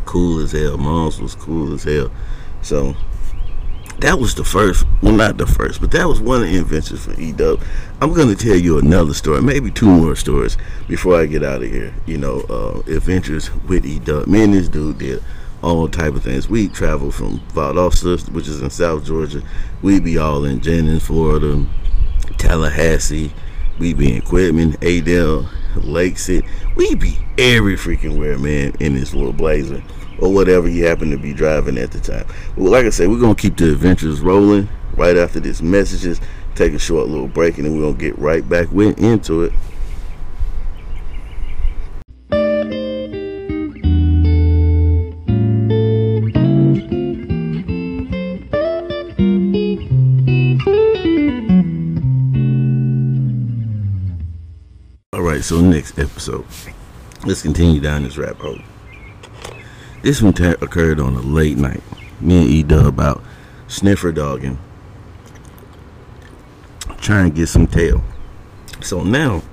Cool 0.06 0.44
as 0.44 0.52
hell. 0.52 0.78
Mom's 0.78 1.20
was 1.20 1.34
cool 1.34 1.74
as 1.74 1.84
hell. 1.84 2.12
So 2.62 2.96
that 4.02 4.20
was 4.20 4.36
the 4.36 4.44
first. 4.44 4.86
Well, 5.02 5.14
not 5.14 5.38
the 5.38 5.46
first, 5.46 5.80
but 5.80 5.92
that 5.92 6.08
was 6.08 6.20
one 6.20 6.42
of 6.44 6.50
the 6.50 6.58
inventions 6.58 7.06
for 7.06 7.20
E 7.20 7.32
Dub. 7.32 7.62
I'm 8.02 8.14
gonna 8.14 8.36
tell 8.36 8.56
you 8.56 8.80
another 8.80 9.14
story, 9.14 9.42
maybe 9.42 9.72
two 9.72 9.86
more 9.86 10.16
stories 10.16 10.58
before 10.88 11.20
I 11.20 11.28
get 11.28 11.44
out 11.44 11.62
of 11.64 11.70
here. 11.70 11.94
You 12.06 12.18
know, 12.18 12.42
uh, 12.50 12.80
adventures 12.92 13.52
with 13.68 13.86
E. 13.86 14.00
Me 14.28 14.44
and 14.44 14.54
this 14.54 14.68
dude 14.68 14.98
did 14.98 15.24
all 15.62 15.88
type 15.88 16.16
of 16.16 16.24
things. 16.24 16.50
We 16.50 16.68
traveled 16.68 17.14
from 17.14 17.40
Valdosta, 17.54 18.28
which 18.32 18.48
is 18.48 18.62
in 18.62 18.70
South 18.72 19.06
Georgia. 19.06 19.44
We 19.84 20.00
be 20.00 20.18
all 20.18 20.46
in 20.46 20.62
Jennings, 20.62 21.04
Florida, 21.04 21.64
Tallahassee. 22.38 23.32
We 23.78 23.94
be 23.94 24.16
in 24.16 24.22
Quitman, 24.22 24.78
Adel, 24.82 25.48
Lake 25.76 26.18
City. 26.18 26.48
We 26.76 26.96
be 26.96 27.18
every 27.38 27.76
freaking 27.76 28.18
where, 28.18 28.38
man, 28.38 28.74
in 28.80 28.96
this 28.96 29.14
little 29.14 29.34
blazer 29.34 29.84
or 30.22 30.32
whatever 30.32 30.70
you 30.70 30.86
happen 30.86 31.10
to 31.10 31.18
be 31.18 31.34
driving 31.34 31.78
at 31.78 31.92
the 31.92 32.00
time. 32.00 32.26
Well, 32.56 32.72
like 32.72 32.86
I 32.86 32.90
said, 32.90 33.10
we're 33.10 33.20
gonna 33.20 33.36
keep 33.36 33.58
the 33.58 33.72
adventures 33.72 34.22
rolling 34.22 34.70
right 34.96 35.18
after 35.18 35.40
this 35.40 35.62
messages. 35.62 36.22
Take 36.56 36.74
a 36.74 36.80
short 36.80 37.08
little 37.08 37.28
break, 37.28 37.58
and 37.58 37.66
then 37.66 37.76
we're 37.76 37.92
gonna 37.92 37.98
get 37.98 38.18
right 38.20 38.48
back 38.48 38.72
into 38.72 39.44
it. 39.44 39.54
All 55.14 55.22
right, 55.22 55.44
so 55.44 55.62
next 55.62 55.98
episode, 55.98 56.46
let's 57.26 57.42
continue 57.42 57.80
down 57.80 58.04
this 58.04 58.18
rap 58.18 58.38
hole. 58.38 58.60
This 60.02 60.22
one 60.22 60.34
occurred 60.62 61.00
on 61.00 61.16
a 61.16 61.22
late 61.22 61.58
night. 61.58 61.84
Me 62.20 62.42
and 62.42 62.50
E 62.50 62.64
Dub 62.64 62.88
about 62.88 63.24
sniffer 63.68 64.12
dogging, 64.12 64.58
trying 66.98 67.32
to 67.32 67.36
get 67.36 67.48
some 67.48 67.68
tail. 67.68 68.04
So 68.82 69.04
now, 69.04 69.44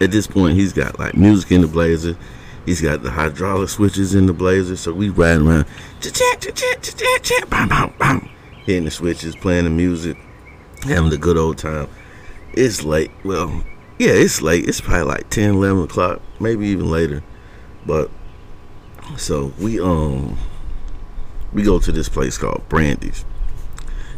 at 0.00 0.10
this 0.10 0.26
point, 0.26 0.56
he's 0.56 0.72
got 0.72 0.98
like 0.98 1.14
music 1.14 1.52
in 1.52 1.60
the 1.60 1.66
blazer. 1.66 2.16
He's 2.64 2.80
got 2.80 3.02
the 3.02 3.10
hydraulic 3.10 3.68
switches 3.68 4.14
in 4.14 4.26
the 4.26 4.32
blazer. 4.32 4.76
So 4.76 4.92
we 4.92 5.08
riding 5.08 5.46
around, 5.46 5.66
hitting 8.64 8.84
the 8.84 8.90
switches, 8.90 9.36
playing 9.36 9.64
the 9.64 9.70
music, 9.70 10.16
having 10.84 11.10
the 11.10 11.18
good 11.18 11.36
old 11.36 11.58
time. 11.58 11.88
It's 12.52 12.82
late. 12.82 13.10
Well, 13.24 13.64
yeah, 13.98 14.12
it's 14.12 14.40
late. 14.42 14.68
It's 14.68 14.80
probably 14.80 15.04
like 15.04 15.30
10, 15.30 15.54
11 15.54 15.84
o'clock, 15.84 16.20
maybe 16.40 16.66
even 16.68 16.90
later. 16.90 17.22
But 17.84 18.10
so 19.16 19.52
we 19.58 19.80
um 19.80 20.38
we 21.52 21.62
go 21.62 21.78
to 21.78 21.92
this 21.92 22.08
place 22.08 22.38
called 22.38 22.68
Brandy's. 22.68 23.24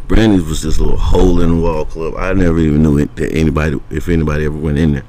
Brandy's 0.06 0.44
was 0.44 0.62
this 0.62 0.78
little 0.78 0.98
hole 0.98 1.40
in 1.40 1.56
the 1.56 1.62
wall 1.62 1.84
club. 1.84 2.14
I 2.16 2.32
never 2.34 2.58
even 2.58 2.82
knew 2.82 2.98
it, 2.98 3.16
that 3.16 3.32
anybody 3.32 3.80
if 3.90 4.08
anybody 4.08 4.44
ever 4.44 4.56
went 4.56 4.78
in 4.78 4.92
there. 4.92 5.04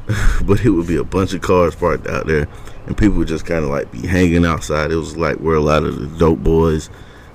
but 0.44 0.64
it 0.64 0.70
would 0.70 0.88
be 0.88 0.96
a 0.96 1.04
bunch 1.04 1.32
of 1.32 1.40
cars 1.40 1.74
parked 1.74 2.06
out 2.08 2.26
there 2.26 2.48
and 2.86 2.96
people 2.96 3.18
would 3.18 3.28
just 3.28 3.46
kind 3.46 3.64
of 3.64 3.70
like 3.70 3.92
be 3.92 4.06
hanging 4.06 4.44
outside. 4.44 4.90
It 4.90 4.96
was 4.96 5.16
like 5.16 5.36
where 5.36 5.56
a 5.56 5.60
lot 5.60 5.84
of 5.84 5.98
the 5.98 6.18
dope 6.18 6.40
boys 6.40 6.90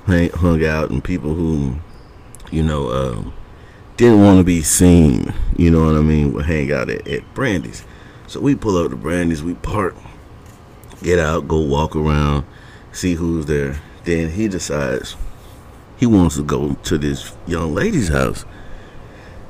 hang, 0.06 0.30
hung 0.32 0.66
out 0.66 0.90
and 0.90 1.04
people 1.04 1.34
who 1.34 1.76
you 2.52 2.64
know 2.64 2.92
um, 2.92 3.34
didn't 3.98 4.22
want 4.22 4.40
to 4.40 4.44
be 4.44 4.62
seen, 4.62 5.34
you 5.58 5.72
know 5.72 5.86
what 5.86 5.96
I 5.96 6.02
mean, 6.02 6.34
would 6.34 6.46
hang 6.46 6.72
out 6.72 6.90
at, 6.90 7.08
at 7.08 7.34
Brandy's. 7.34 7.86
So 8.28 8.42
we 8.42 8.56
pull 8.56 8.78
up 8.78 8.90
to 8.90 8.98
Brandy's, 8.98 9.44
we 9.44 9.54
park 9.54 9.96
get 11.02 11.20
out, 11.20 11.48
go 11.48 11.60
walk 11.60 11.96
around, 11.96 12.46
see 12.92 13.16
who's 13.16 13.46
there. 13.46 13.80
Then 14.04 14.30
he 14.30 14.48
decides 14.48 15.16
he 15.98 16.06
wants 16.06 16.36
to 16.36 16.44
go 16.44 16.74
to 16.74 16.98
this 16.98 17.36
young 17.48 17.74
lady's 17.74 18.10
house. 18.10 18.46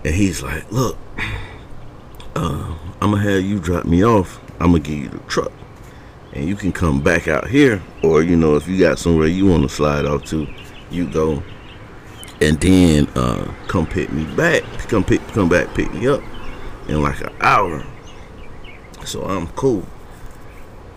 And 0.04 0.14
he's 0.14 0.42
like, 0.44 0.72
Look, 0.72 0.98
uh, 2.36 2.76
I'm 3.02 3.12
going 3.12 3.24
to 3.24 3.32
have 3.32 3.44
you 3.44 3.60
drop 3.60 3.86
me 3.86 4.04
off. 4.06 4.40
I'm 4.60 4.72
going 4.72 4.84
to 4.84 4.90
give 4.90 5.00
you 5.00 5.10
the 5.10 5.20
truck. 5.28 5.52
And 6.34 6.48
you 6.48 6.56
can 6.56 6.72
come 6.72 7.02
back 7.02 7.28
out 7.28 7.48
here. 7.48 7.82
Or, 8.04 8.22
you 8.22 8.36
know, 8.36 8.56
if 8.56 8.68
you 8.68 8.78
got 8.78 9.00
somewhere 9.00 9.28
you 9.28 9.46
want 9.48 9.64
to 9.64 9.70
slide 9.70 10.06
off 10.06 10.26
to, 10.26 10.48
you 10.92 11.10
go. 11.10 11.44
And 12.42 12.60
then 12.60 13.08
uh, 13.16 13.52
come 13.68 13.88
pick 13.88 14.12
me 14.12 14.26
back. 14.36 14.64
Come 14.90 15.04
pick, 15.04 15.26
come 15.30 15.50
back, 15.50 15.74
pick 15.74 15.92
me 15.94 16.08
up 16.08 16.22
in 16.88 17.02
like 17.02 17.22
an 17.22 17.34
hour. 17.42 17.86
So 19.06 19.24
I'm 19.24 19.48
cool. 19.50 19.86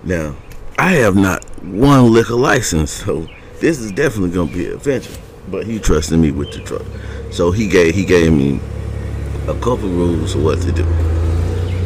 Now, 0.05 0.37
I 0.79 0.93
have 0.93 1.17
not 1.17 1.45
one 1.63 2.13
liquor 2.13 2.35
license, 2.35 2.91
so 2.91 3.29
this 3.61 3.81
is 3.81 3.91
definitely 3.93 4.31
gonna 4.31 4.53
be 4.53 4.67
an 4.67 4.75
adventure. 4.75 5.21
But 5.51 5.67
he 5.67 5.79
trusted 5.79 6.19
me 6.19 6.31
with 6.31 6.53
the 6.53 6.61
truck, 6.61 6.87
so 7.33 7.51
he 7.51 7.69
gave 7.69 7.95
he 7.95 8.05
gave 8.05 8.33
me 8.33 8.61
a 9.49 9.55
couple 9.55 9.89
rules 9.89 10.35
of 10.35 10.45
what 10.45 10.61
to 10.63 10.73
do. 10.73 10.85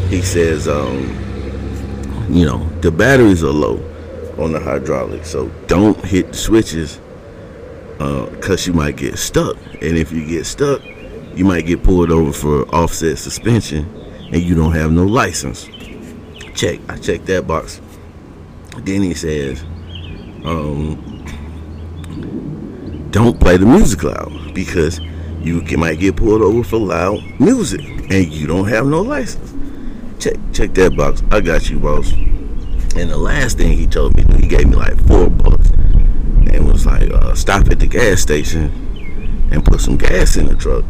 He 0.08 0.20
says, 0.20 0.68
um, 0.68 1.08
you 2.28 2.44
know, 2.44 2.58
the 2.80 2.90
batteries 2.90 3.42
are 3.42 3.52
low 3.52 3.76
on 4.38 4.52
the 4.52 4.60
hydraulic, 4.60 5.24
so 5.24 5.48
don't 5.68 6.02
hit 6.04 6.32
the 6.32 6.38
switches 6.38 7.00
because 7.96 8.66
uh, 8.66 8.70
you 8.70 8.72
might 8.76 8.96
get 8.96 9.16
stuck. 9.16 9.56
And 9.80 9.96
if 9.96 10.12
you 10.12 10.26
get 10.26 10.44
stuck, 10.44 10.82
you 11.34 11.44
might 11.44 11.66
get 11.66 11.82
pulled 11.82 12.10
over 12.10 12.32
for 12.32 12.68
offset 12.74 13.16
suspension, 13.18 13.88
and 14.32 14.42
you 14.42 14.54
don't 14.54 14.72
have 14.72 14.92
no 14.92 15.04
license. 15.04 15.68
Check. 16.54 16.80
I 16.88 16.96
checked 16.98 17.26
that 17.26 17.46
box. 17.46 17.80
Then 18.78 19.02
he 19.02 19.14
says, 19.14 19.62
um, 20.44 20.98
don't 23.10 23.38
play 23.38 23.56
the 23.56 23.66
music 23.66 24.02
loud 24.02 24.54
because 24.54 25.00
you 25.40 25.62
might 25.76 25.98
get 25.98 26.16
pulled 26.16 26.42
over 26.42 26.62
for 26.62 26.78
loud 26.78 27.22
music 27.40 27.80
and 28.10 28.32
you 28.32 28.46
don't 28.46 28.68
have 28.68 28.86
no 28.86 29.02
license. 29.02 29.52
Check 30.22 30.36
check 30.52 30.74
that 30.74 30.96
box. 30.96 31.22
I 31.30 31.40
got 31.40 31.68
you, 31.68 31.78
boss. 31.78 32.12
And 32.12 33.10
the 33.10 33.16
last 33.16 33.58
thing 33.58 33.76
he 33.76 33.86
told 33.86 34.16
me, 34.16 34.24
he 34.40 34.46
gave 34.46 34.68
me 34.68 34.76
like 34.76 34.96
four 35.06 35.28
bucks 35.28 35.70
and 35.70 36.70
was 36.70 36.86
like, 36.86 37.10
uh, 37.10 37.34
stop 37.34 37.68
at 37.70 37.80
the 37.80 37.86
gas 37.86 38.20
station 38.20 39.48
and 39.50 39.64
put 39.64 39.80
some 39.80 39.96
gas 39.96 40.36
in 40.36 40.46
the 40.46 40.54
truck. 40.54 40.84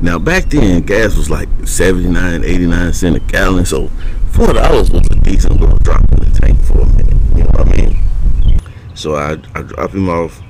Now 0.00 0.18
back 0.18 0.44
then, 0.44 0.82
gas 0.82 1.16
was 1.16 1.30
like 1.30 1.48
79, 1.64 2.44
89 2.44 2.92
cent 2.92 3.16
a 3.16 3.20
gallon, 3.20 3.64
so 3.64 3.88
four 4.32 4.52
dollars 4.52 4.90
was 4.90 5.06
a 5.10 5.14
decent 5.16 5.60
little 5.60 5.78
drop 5.78 6.02
in 6.12 6.20
the 6.20 6.38
tank 6.38 6.60
for 6.62 6.80
a 6.80 6.86
minute. 6.86 7.36
You 7.36 7.44
know 7.44 7.50
what 7.50 7.68
I 7.68 7.76
mean? 7.76 8.60
So 9.04 9.16
I, 9.16 9.32
I 9.54 9.60
drop 9.60 9.90
him 9.90 10.08
off. 10.08 10.40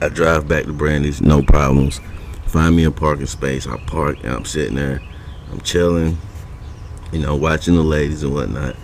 I 0.00 0.08
drive 0.08 0.46
back 0.46 0.66
to 0.66 0.72
Brandy's, 0.72 1.20
no 1.20 1.42
problems. 1.42 2.00
Find 2.46 2.76
me 2.76 2.84
a 2.84 2.92
parking 2.92 3.26
space. 3.26 3.66
I 3.66 3.76
park 3.86 4.18
and 4.22 4.32
I'm 4.32 4.44
sitting 4.44 4.76
there. 4.76 5.02
I'm 5.50 5.60
chilling, 5.62 6.16
you 7.10 7.18
know, 7.18 7.34
watching 7.34 7.74
the 7.74 7.82
ladies 7.82 8.22
and 8.22 8.34
whatnot, 8.34 8.76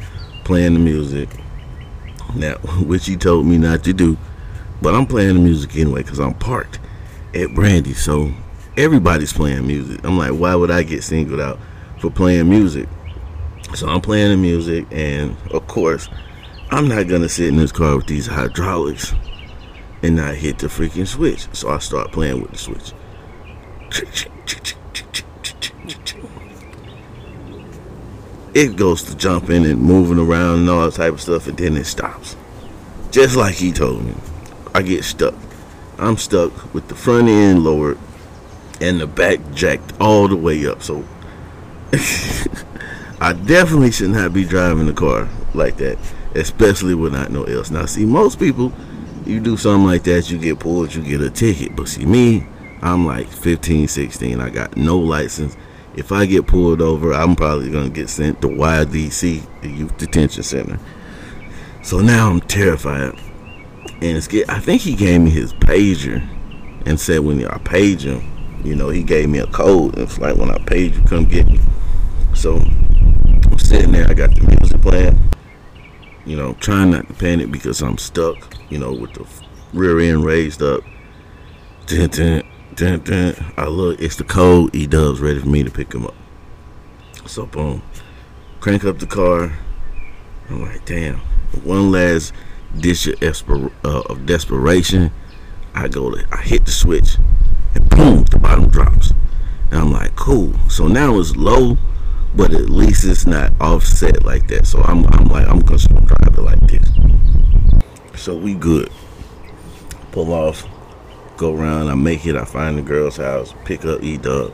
playing 0.42 0.72
the 0.74 0.80
music. 0.80 1.28
Now, 2.34 2.54
which 2.80 3.06
he 3.06 3.16
told 3.16 3.46
me 3.46 3.56
not 3.56 3.84
to 3.84 3.92
do, 3.92 4.18
but 4.82 4.96
I'm 4.96 5.06
playing 5.06 5.34
the 5.34 5.42
music 5.42 5.76
anyway 5.76 6.02
because 6.02 6.18
I'm 6.18 6.34
parked 6.34 6.80
at 7.36 7.54
Brandy. 7.54 7.94
So 7.94 8.32
everybody's 8.76 9.32
playing 9.32 9.64
music. 9.64 10.00
I'm 10.02 10.18
like, 10.18 10.32
why 10.32 10.56
would 10.56 10.72
I 10.72 10.82
get 10.82 11.04
singled 11.04 11.40
out 11.40 11.60
for 12.00 12.10
playing 12.10 12.50
music? 12.50 12.88
So 13.76 13.88
I'm 13.88 14.00
playing 14.00 14.30
the 14.30 14.36
music, 14.36 14.88
and 14.90 15.36
of 15.52 15.68
course, 15.68 16.08
I'm 16.70 16.86
not 16.86 17.08
gonna 17.08 17.28
sit 17.28 17.48
in 17.48 17.56
this 17.56 17.72
car 17.72 17.96
with 17.96 18.06
these 18.06 18.26
hydraulics 18.26 19.14
and 20.02 20.16
not 20.16 20.34
hit 20.34 20.58
the 20.58 20.66
freaking 20.66 21.06
switch. 21.06 21.48
So 21.52 21.70
I 21.70 21.78
start 21.78 22.12
playing 22.12 22.42
with 22.42 22.50
the 22.50 22.58
switch. 22.58 22.92
It 28.54 28.76
goes 28.76 29.02
to 29.04 29.16
jumping 29.16 29.64
and 29.64 29.80
moving 29.80 30.18
around 30.18 30.60
and 30.60 30.70
all 30.70 30.84
that 30.84 30.94
type 30.94 31.14
of 31.14 31.20
stuff, 31.20 31.46
and 31.46 31.56
then 31.56 31.76
it 31.76 31.84
stops. 31.84 32.36
Just 33.10 33.36
like 33.36 33.54
he 33.54 33.72
told 33.72 34.04
me. 34.04 34.14
I 34.74 34.82
get 34.82 35.04
stuck. 35.04 35.34
I'm 35.98 36.16
stuck 36.16 36.74
with 36.74 36.88
the 36.88 36.94
front 36.94 37.28
end 37.28 37.64
lowered 37.64 37.98
and 38.80 39.00
the 39.00 39.06
back 39.06 39.40
jacked 39.54 39.92
all 40.00 40.28
the 40.28 40.36
way 40.36 40.66
up. 40.66 40.82
So 40.82 41.04
I 43.20 43.32
definitely 43.32 43.90
should 43.90 44.10
not 44.10 44.32
be 44.32 44.44
driving 44.44 44.86
the 44.86 44.92
car 44.92 45.28
like 45.54 45.78
that, 45.78 45.98
especially 46.34 46.94
with 46.94 47.12
not 47.12 47.30
no 47.30 47.44
else. 47.44 47.70
Now, 47.70 47.86
see, 47.86 48.04
most 48.04 48.38
people, 48.38 48.72
you 49.26 49.40
do 49.40 49.56
something 49.56 49.86
like 49.86 50.04
that, 50.04 50.30
you 50.30 50.38
get 50.38 50.58
pulled, 50.58 50.94
you 50.94 51.02
get 51.02 51.20
a 51.20 51.30
ticket. 51.30 51.76
But 51.76 51.88
see, 51.88 52.06
me, 52.06 52.46
I'm 52.82 53.06
like 53.06 53.28
15, 53.28 53.88
16. 53.88 54.40
I 54.40 54.50
got 54.50 54.76
no 54.76 54.98
license. 54.98 55.56
If 55.96 56.12
I 56.12 56.26
get 56.26 56.46
pulled 56.46 56.80
over, 56.80 57.12
I'm 57.12 57.34
probably 57.34 57.70
gonna 57.70 57.90
get 57.90 58.08
sent 58.08 58.40
to 58.42 58.48
YDC, 58.48 59.62
the 59.62 59.68
Youth 59.68 59.96
Detention 59.98 60.42
Center. 60.42 60.78
So 61.82 62.00
now 62.00 62.30
I'm 62.30 62.40
terrified. 62.40 63.18
And 64.00 64.16
it's 64.16 64.28
get, 64.28 64.48
I 64.48 64.60
think 64.60 64.82
he 64.82 64.94
gave 64.94 65.20
me 65.20 65.30
his 65.30 65.52
pager 65.54 66.26
and 66.86 67.00
said 67.00 67.20
when 67.20 67.44
I 67.44 67.58
page 67.58 68.04
him, 68.04 68.22
you 68.64 68.74
know, 68.74 68.90
he 68.90 69.02
gave 69.02 69.28
me 69.28 69.38
a 69.38 69.46
code. 69.46 69.98
It's 69.98 70.18
like 70.18 70.36
when 70.36 70.50
I 70.50 70.58
paid 70.58 70.94
you, 70.94 71.02
come 71.02 71.24
get 71.24 71.48
me. 71.48 71.58
So 72.34 72.56
I'm 72.56 73.58
sitting 73.58 73.92
there, 73.92 74.08
I 74.08 74.14
got 74.14 74.34
the 74.34 74.42
music 74.42 74.80
playing, 74.80 75.27
you 76.28 76.36
know, 76.36 76.52
trying 76.54 76.90
not 76.90 77.08
to 77.08 77.14
panic 77.14 77.50
because 77.50 77.80
I'm 77.80 77.96
stuck, 77.96 78.54
you 78.68 78.78
know, 78.78 78.92
with 78.92 79.14
the 79.14 79.26
rear 79.72 79.98
end 79.98 80.24
raised 80.24 80.62
up. 80.62 80.82
Dun, 81.86 82.10
dun, 82.10 82.42
dun, 82.74 83.00
dun. 83.00 83.54
I 83.56 83.66
look, 83.66 83.98
it's 84.00 84.16
the 84.16 84.24
code. 84.24 84.74
E 84.76 84.86
Dubs 84.86 85.20
ready 85.20 85.40
for 85.40 85.48
me 85.48 85.62
to 85.62 85.70
pick 85.70 85.92
him 85.92 86.04
up. 86.04 86.14
So 87.26 87.46
boom, 87.46 87.82
crank 88.60 88.84
up 88.84 88.98
the 88.98 89.06
car. 89.06 89.56
I'm 90.50 90.62
like, 90.62 90.84
damn. 90.84 91.16
One 91.64 91.90
last 91.90 92.34
dish 92.78 93.06
of, 93.06 93.22
esper- 93.22 93.72
uh, 93.82 94.02
of 94.02 94.26
desperation. 94.26 95.10
I 95.74 95.88
go 95.88 96.10
to, 96.10 96.26
I 96.30 96.42
hit 96.42 96.66
the 96.66 96.72
switch, 96.72 97.16
and 97.74 97.88
boom, 97.88 98.24
the 98.24 98.38
bottom 98.38 98.68
drops. 98.68 99.12
And 99.70 99.80
I'm 99.80 99.92
like, 99.92 100.14
cool. 100.16 100.52
So 100.68 100.88
now 100.88 101.18
it's 101.18 101.36
low, 101.36 101.78
but 102.34 102.52
at 102.52 102.70
least 102.70 103.04
it's 103.04 103.26
not 103.26 103.52
offset 103.60 104.24
like 104.24 104.48
that. 104.48 104.66
So 104.66 104.80
I'm, 104.82 105.04
I'm 105.06 105.26
like, 105.26 105.46
I'm 105.48 105.60
gonna 105.60 105.78
drive 105.78 106.38
it 106.38 106.42
like 106.42 106.60
this. 106.66 106.88
So 108.16 108.36
we 108.36 108.54
good. 108.54 108.90
Pull 110.12 110.32
off, 110.32 110.66
go 111.36 111.54
around. 111.54 111.88
I 111.88 111.94
make 111.94 112.26
it. 112.26 112.36
I 112.36 112.44
find 112.44 112.78
the 112.78 112.82
girl's 112.82 113.16
house, 113.16 113.54
pick 113.64 113.84
up 113.84 114.02
E 114.02 114.16
Dub. 114.16 114.52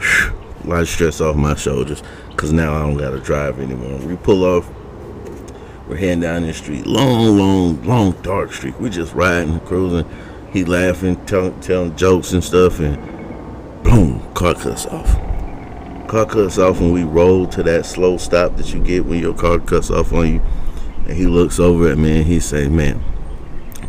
A 0.00 0.66
lot 0.66 0.80
of 0.80 0.88
stress 0.88 1.20
off 1.20 1.36
my 1.36 1.54
shoulders, 1.54 2.02
cause 2.36 2.52
now 2.52 2.74
I 2.74 2.80
don't 2.82 2.96
gotta 2.96 3.20
drive 3.20 3.58
anymore. 3.58 3.98
We 4.06 4.16
pull 4.16 4.44
off. 4.44 4.68
We're 5.88 5.96
heading 5.96 6.20
down 6.20 6.42
the 6.42 6.52
street, 6.52 6.86
long, 6.86 7.38
long, 7.38 7.82
long, 7.84 8.12
dark 8.22 8.52
street. 8.52 8.78
We 8.78 8.90
just 8.90 9.14
riding, 9.14 9.58
cruising. 9.60 10.06
He 10.52 10.64
laughing, 10.64 11.24
telling, 11.24 11.58
telling 11.60 11.96
jokes 11.96 12.32
and 12.32 12.44
stuff, 12.44 12.80
and 12.80 12.96
boom, 13.82 14.20
car 14.34 14.54
cuts 14.54 14.84
off. 14.86 15.27
Car 16.08 16.24
cuts 16.24 16.56
off, 16.56 16.80
and 16.80 16.90
we 16.90 17.04
roll 17.04 17.46
to 17.48 17.62
that 17.64 17.84
slow 17.84 18.16
stop 18.16 18.56
that 18.56 18.72
you 18.72 18.80
get 18.82 19.04
when 19.04 19.20
your 19.20 19.34
car 19.34 19.58
cuts 19.58 19.90
off 19.90 20.10
on 20.14 20.34
you. 20.34 20.42
And 21.06 21.14
he 21.14 21.26
looks 21.26 21.60
over 21.60 21.90
at 21.90 21.98
me 21.98 22.16
and 22.16 22.26
he 22.26 22.40
say, 22.40 22.66
"Man, 22.66 23.04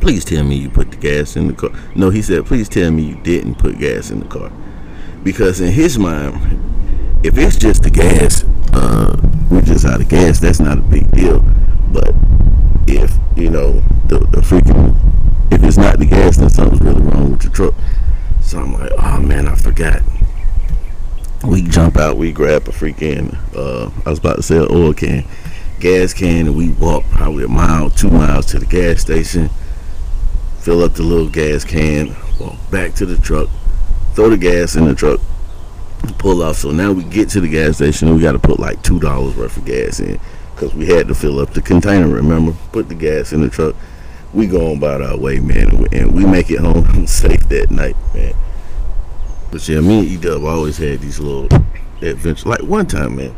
please 0.02 0.26
tell 0.26 0.44
me 0.44 0.58
you 0.58 0.70
put 0.70 0.92
the 0.92 0.98
gas 0.98 1.38
in 1.38 1.48
the 1.48 1.54
car." 1.54 1.70
No, 1.96 2.10
he 2.10 2.22
said, 2.22 2.46
"Please 2.46 2.68
tell 2.68 2.92
me 2.92 3.04
you 3.04 3.16
didn't 3.16 3.56
put 3.56 3.80
gas 3.80 4.12
in 4.12 4.20
the 4.20 4.26
car," 4.26 4.52
because 5.24 5.62
in 5.62 5.72
his 5.72 5.98
mind, 5.98 6.60
if 7.24 7.38
it's 7.38 7.56
just 7.56 7.84
the 7.84 7.90
gas, 7.90 8.44
uh, 8.74 9.16
we're 9.50 9.62
just 9.62 9.86
out 9.86 10.02
of 10.02 10.10
gas. 10.10 10.42
That's 10.42 10.60
not 10.60 10.78
a 10.78 10.82
big 10.82 11.10
deal. 11.12 11.40
But 11.94 12.14
if 12.86 13.18
you 13.38 13.50
know 13.50 13.82
the, 14.08 14.20
the 14.20 14.42
freaking 14.42 14.94
if 15.54 15.64
it's 15.64 15.78
not 15.78 15.98
the 15.98 16.06
gas, 16.06 16.36
then 16.36 16.50
something's 16.50 16.82
really 16.82 17.02
wrong 17.02 17.32
with 17.32 17.44
the 17.44 17.50
truck. 17.50 17.76
So 18.42 18.60
I'm 18.60 18.74
like, 18.74 18.92
oh 18.98 19.22
man, 19.22 19.48
I 19.48 19.56
forgot. 19.56 20.02
We 21.48 21.62
jump 21.62 21.98
out, 21.98 22.18
we 22.18 22.34
grab 22.34 22.68
a 22.68 22.72
freaking 22.72 23.38
uh, 23.56 23.90
I 24.06 24.10
was 24.10 24.20
about 24.20 24.38
to 24.38 24.44
say 24.44 24.58
an 24.58 24.68
oil 24.72 24.94
can, 24.94 25.26
gas 25.80 26.14
can, 26.14 26.48
and 26.48 26.56
we 26.56 26.70
walk 26.72 27.06
probably 27.12 27.46
a 27.46 27.48
mile, 27.48 27.90
two 27.90 28.10
miles 28.10 28.46
to 28.48 28.60
the 28.60 28.66
gas 28.66 29.02
station. 29.02 29.50
Fill 30.60 30.84
up 30.84 30.94
the 30.94 31.04
little 31.04 31.30
gas 31.30 31.64
can, 31.64 32.16
walk 32.40 32.58
back 32.70 32.94
to 32.96 33.06
the 33.06 33.18
truck, 33.18 33.50
throw 34.14 34.30
the 34.30 34.38
gas 34.38 34.76
in 34.76 34.86
the 34.86 34.96
truck, 34.96 35.22
pull 36.18 36.44
off. 36.44 36.58
So 36.58 36.72
now 36.72 36.92
we 36.92 37.04
get 37.04 37.30
to 37.30 37.42
the 37.42 37.48
gas 37.48 37.78
station 37.78 38.10
and 38.10 38.18
we 38.18 38.24
got 38.24 38.34
to 38.34 38.40
put 38.40 38.60
like 38.60 38.82
two 38.84 39.00
dollars 39.00 39.36
worth 39.36 39.56
of 39.56 39.66
gas 39.66 40.00
in 40.00 40.20
because 40.54 40.74
we 40.76 40.88
had 40.88 41.08
to 41.08 41.16
fill 41.16 41.40
up 41.40 41.52
the 41.52 41.62
container. 41.62 42.08
Remember, 42.08 42.54
put 42.74 42.90
the 42.90 42.96
gas 42.96 43.32
in 43.32 43.42
the 43.42 43.50
truck. 43.50 43.76
We 44.34 44.46
go 44.46 44.72
on 44.72 44.78
about 44.78 45.02
our 45.02 45.18
way, 45.18 45.40
man, 45.40 45.70
and 45.70 45.80
we, 45.80 45.98
and 45.98 46.14
we 46.14 46.26
make 46.26 46.52
it 46.52 46.60
home 46.60 47.08
safe 47.08 47.48
that 47.50 47.72
night, 47.72 47.96
man. 48.14 48.34
But 49.52 49.68
yeah, 49.68 49.80
me 49.80 50.00
and 50.00 50.08
E 50.08 50.18
Dub 50.18 50.44
always 50.44 50.78
had 50.78 51.00
these 51.00 51.20
little 51.20 51.46
adventures. 52.02 52.46
Like 52.46 52.62
one 52.62 52.86
time, 52.86 53.16
man, 53.16 53.36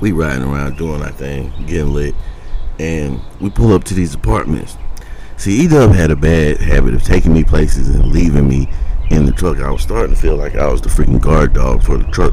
we 0.00 0.12
riding 0.12 0.42
around 0.42 0.76
doing 0.76 1.02
our 1.02 1.12
thing, 1.12 1.52
getting 1.66 1.92
lit, 1.92 2.14
and 2.78 3.20
we 3.40 3.48
pull 3.50 3.72
up 3.72 3.84
to 3.84 3.94
these 3.94 4.14
apartments. 4.14 4.76
See, 5.36 5.60
E 5.60 5.68
Dub 5.68 5.92
had 5.92 6.10
a 6.10 6.16
bad 6.16 6.60
habit 6.60 6.94
of 6.94 7.02
taking 7.02 7.32
me 7.32 7.44
places 7.44 7.88
and 7.88 8.10
leaving 8.10 8.48
me 8.48 8.68
in 9.10 9.24
the 9.24 9.32
truck. 9.32 9.58
I 9.58 9.70
was 9.70 9.82
starting 9.82 10.14
to 10.14 10.20
feel 10.20 10.36
like 10.36 10.56
I 10.56 10.66
was 10.70 10.80
the 10.80 10.88
freaking 10.88 11.20
guard 11.20 11.54
dog 11.54 11.82
for 11.82 11.96
the 11.96 12.10
truck. 12.10 12.32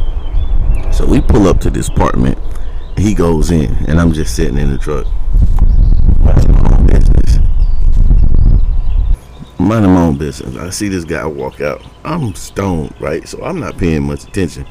So 0.93 1.05
we 1.05 1.21
pull 1.21 1.47
up 1.47 1.59
to 1.61 1.69
this 1.69 1.89
apartment. 1.89 2.37
He 2.97 3.13
goes 3.13 3.51
in, 3.51 3.73
and 3.87 3.99
I'm 4.01 4.11
just 4.11 4.35
sitting 4.35 4.57
in 4.57 4.71
the 4.71 4.77
truck, 4.77 5.05
minding 6.19 6.51
my 6.51 6.77
own 6.77 6.87
business. 6.87 7.39
Minding 9.71 9.93
my 9.93 10.01
own 10.01 10.17
business. 10.17 10.57
I 10.57 10.69
see 10.69 10.89
this 10.89 11.05
guy 11.05 11.25
walk 11.25 11.61
out. 11.61 11.81
I'm 12.03 12.35
stoned, 12.35 12.93
right? 12.99 13.25
So 13.25 13.41
I'm 13.41 13.61
not 13.61 13.77
paying 13.77 14.03
much 14.03 14.25
attention 14.25 14.65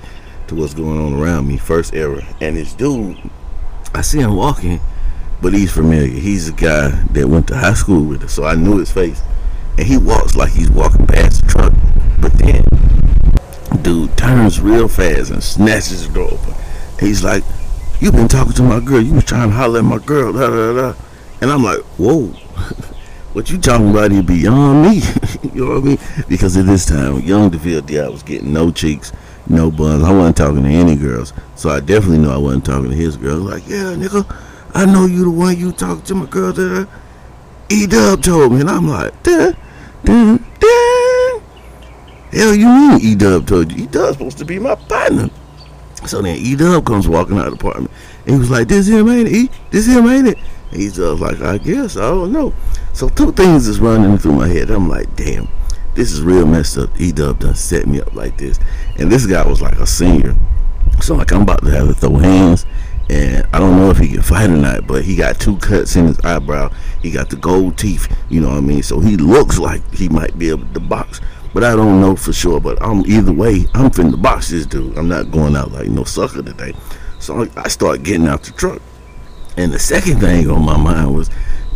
to 0.49 0.55
what's 0.55 0.75
going 0.75 1.01
on 1.01 1.19
around 1.19 1.49
me. 1.49 1.57
First 1.57 1.95
error. 1.95 2.21
And 2.43 2.55
this 2.55 2.75
dude, 2.75 3.17
I 3.95 4.03
see 4.03 4.19
him 4.19 4.37
walking, 4.37 4.79
but 5.41 5.55
he's 5.55 5.73
familiar. 5.73 6.09
He's 6.09 6.51
a 6.51 6.53
guy 6.53 6.91
that 7.13 7.27
went 7.27 7.49
to 7.49 7.57
high 7.57 7.73
school 7.73 8.05
with 8.05 8.25
us, 8.25 8.35
so 8.35 8.45
I 8.45 8.57
knew 8.57 8.77
his 8.77 8.93
face. 8.93 9.23
And 9.79 9.87
he 9.87 9.97
walks 9.97 10.37
like 10.37 10.51
he's 10.53 10.71
walking 10.71 11.07
past 11.07 11.41
the 11.41 11.49
truck. 11.49 11.73
But 12.21 12.35
then, 12.35 12.63
dude 13.83 14.15
turns 14.19 14.61
real 14.61 14.87
fast 14.87 15.31
and 15.31 15.43
snatches 15.43 16.09
the 16.09 16.13
door 16.13 16.35
open. 16.35 16.55
He's 16.99 17.25
like, 17.25 17.43
You 18.01 18.13
been 18.13 18.29
talking 18.29 18.53
to 18.53 18.63
my 18.63 18.81
girl. 18.81 19.01
You 19.01 19.15
was 19.15 19.25
trying 19.25 19.49
to 19.49 19.57
holler 19.57 19.79
at 19.79 19.85
my 19.87 19.97
girl. 19.97 20.35
Da, 20.35 20.51
da, 20.51 20.75
da. 20.75 20.99
And 21.41 21.51
I'm 21.51 21.65
like, 21.65 21.81
Whoa. 21.97 22.35
what 23.33 23.51
you 23.51 23.59
talking 23.59 23.91
about 23.91 24.13
is 24.13 24.23
beyond 24.23 24.83
me. 24.83 24.97
you 25.55 25.65
know 25.65 25.75
what 25.75 25.83
I 25.83 25.87
mean? 25.87 25.99
Because 26.29 26.57
at 26.57 26.67
this 26.67 26.85
time, 26.87 27.21
young 27.21 27.51
DeVille 27.51 27.83
Diab 27.83 28.13
was 28.13 28.23
getting 28.23 28.53
no 28.53 28.71
cheeks, 28.71 29.13
no 29.49 29.71
buns. 29.71 30.03
I 30.03 30.13
wasn't 30.13 30.37
talking 30.37 30.63
to 30.65 30.69
any 30.69 30.97
girls. 30.97 31.33
So 31.55 31.71
I 31.71 31.81
definitely 31.81 32.19
knew 32.19 32.31
I 32.31 32.39
wasn't 32.39 32.65
talking 32.65 32.91
to 32.91 32.97
his 32.97 33.17
girl. 33.17 33.39
Like, 33.39 33.67
yeah, 33.69 33.95
nigga, 33.95 34.27
I 34.75 34.85
know 34.85 35.07
you 35.07 35.25
the 35.25 35.31
one 35.31 35.57
you 35.57 35.73
talking 35.73 36.03
to 36.05 36.15
my 36.15 36.27
girl 36.27 36.53
that 36.53 36.89
E 37.69 37.87
Dub 37.87 38.23
told 38.23 38.53
me. 38.53 38.61
And 38.61 38.71
I'm 38.71 38.89
like, 38.89 39.23
dun, 39.23 39.57
dun, 40.05 40.37
dun. 40.59 41.43
Hell 42.33 42.55
you 42.55 42.67
mean 42.67 43.01
E 43.01 43.15
Dub 43.15 43.47
told 43.47 43.73
you? 43.73 43.85
E 43.85 43.87
Dub's 43.87 44.19
supposed 44.19 44.39
to 44.39 44.45
be 44.45 44.59
my 44.59 44.75
partner. 44.75 45.31
So 46.07 46.21
then 46.23 46.37
E 46.37 46.57
Dub 46.57 46.85
comes 46.85 47.07
walking 47.07 47.39
out 47.39 47.49
of 47.49 47.59
the 47.59 47.67
apartment. 47.67 47.93
And 48.25 48.35
he 48.35 48.39
was 48.39 48.51
like, 48.51 48.69
This 48.69 48.89
him 48.89 49.09
ain't 49.09 49.29
it? 49.29 49.35
E? 49.35 49.51
This 49.71 49.87
him 49.87 50.09
ain't 50.09 50.29
it? 50.29 50.39
He's 50.73 50.97
just 50.97 51.21
like, 51.21 51.41
I 51.41 51.59
guess, 51.59 51.97
I 51.97 52.09
don't 52.09 52.33
know. 52.33 52.55
So 52.93 53.09
two 53.09 53.33
things 53.33 53.67
is 53.67 53.81
running 53.81 54.19
through 54.19 54.35
my 54.35 54.49
head. 54.49 54.71
I'm 54.71 54.89
like, 54.89 55.15
damn, 55.17 55.49
this 55.95 56.13
is 56.13 56.23
real 56.23 56.47
messed 56.47 56.79
up. 56.79 56.91
E 57.01 57.13
Dub 57.13 57.41
done 57.41 57.55
set 57.55 57.87
me 57.87 58.01
up 58.01 58.15
like 58.15 58.39
this. 58.39 58.59
And 58.99 59.11
this 59.11 59.27
guy 59.27 59.47
was 59.47 59.61
like 59.61 59.79
a 59.79 59.87
senior. 59.87 60.37
So 61.01 61.17
like 61.17 61.33
I'm 61.33 61.43
about 61.43 61.65
to 61.65 61.71
have 61.71 61.89
to 61.89 61.95
throw 61.95 62.17
hands. 62.17 62.67
And 63.09 63.45
I 63.53 63.59
don't 63.59 63.77
know 63.77 63.91
if 63.91 63.99
he 63.99 64.09
can 64.09 64.23
fight 64.23 64.51
or 64.51 64.57
not, 64.57 64.87
but 64.87 65.03
he 65.03 65.17
got 65.17 65.41
two 65.41 65.57
cuts 65.57 65.97
in 65.97 66.07
his 66.07 66.21
eyebrow. 66.21 66.73
He 67.03 67.11
got 67.11 67.29
the 67.29 67.35
gold 67.35 67.77
teeth, 67.77 68.07
you 68.29 68.41
know 68.41 68.51
what 68.51 68.59
I 68.59 68.61
mean? 68.61 68.85
So 68.85 69.01
he 69.01 69.17
looks 69.17 69.59
like 69.59 69.83
he 69.93 70.09
might 70.09 70.39
be 70.39 70.49
able 70.51 70.67
to 70.75 70.81
box, 70.81 71.21
but 71.53 71.65
I 71.65 71.75
don't 71.75 72.01
know 72.01 72.15
for 72.15 72.33
sure. 72.33 72.61
But 72.61 72.81
I'm 72.81 73.05
either 73.07 73.33
way, 73.33 73.67
I'm 73.75 73.91
finna 73.91 74.21
box 74.21 74.51
this 74.51 74.65
dude. 74.65 74.97
I'm 74.97 75.09
not 75.09 75.33
going 75.33 75.57
out 75.57 75.73
like 75.73 75.89
no 75.89 76.05
sucker 76.05 76.41
today. 76.41 76.73
So 77.19 77.49
I 77.57 77.67
start 77.67 78.05
getting 78.05 78.29
out 78.29 78.45
the 78.45 78.53
truck. 78.53 78.81
And 79.61 79.75
the 79.75 79.79
second 79.79 80.21
thing 80.21 80.49
on 80.49 80.65
my 80.65 80.79
mind 80.79 81.15
was 81.15 81.29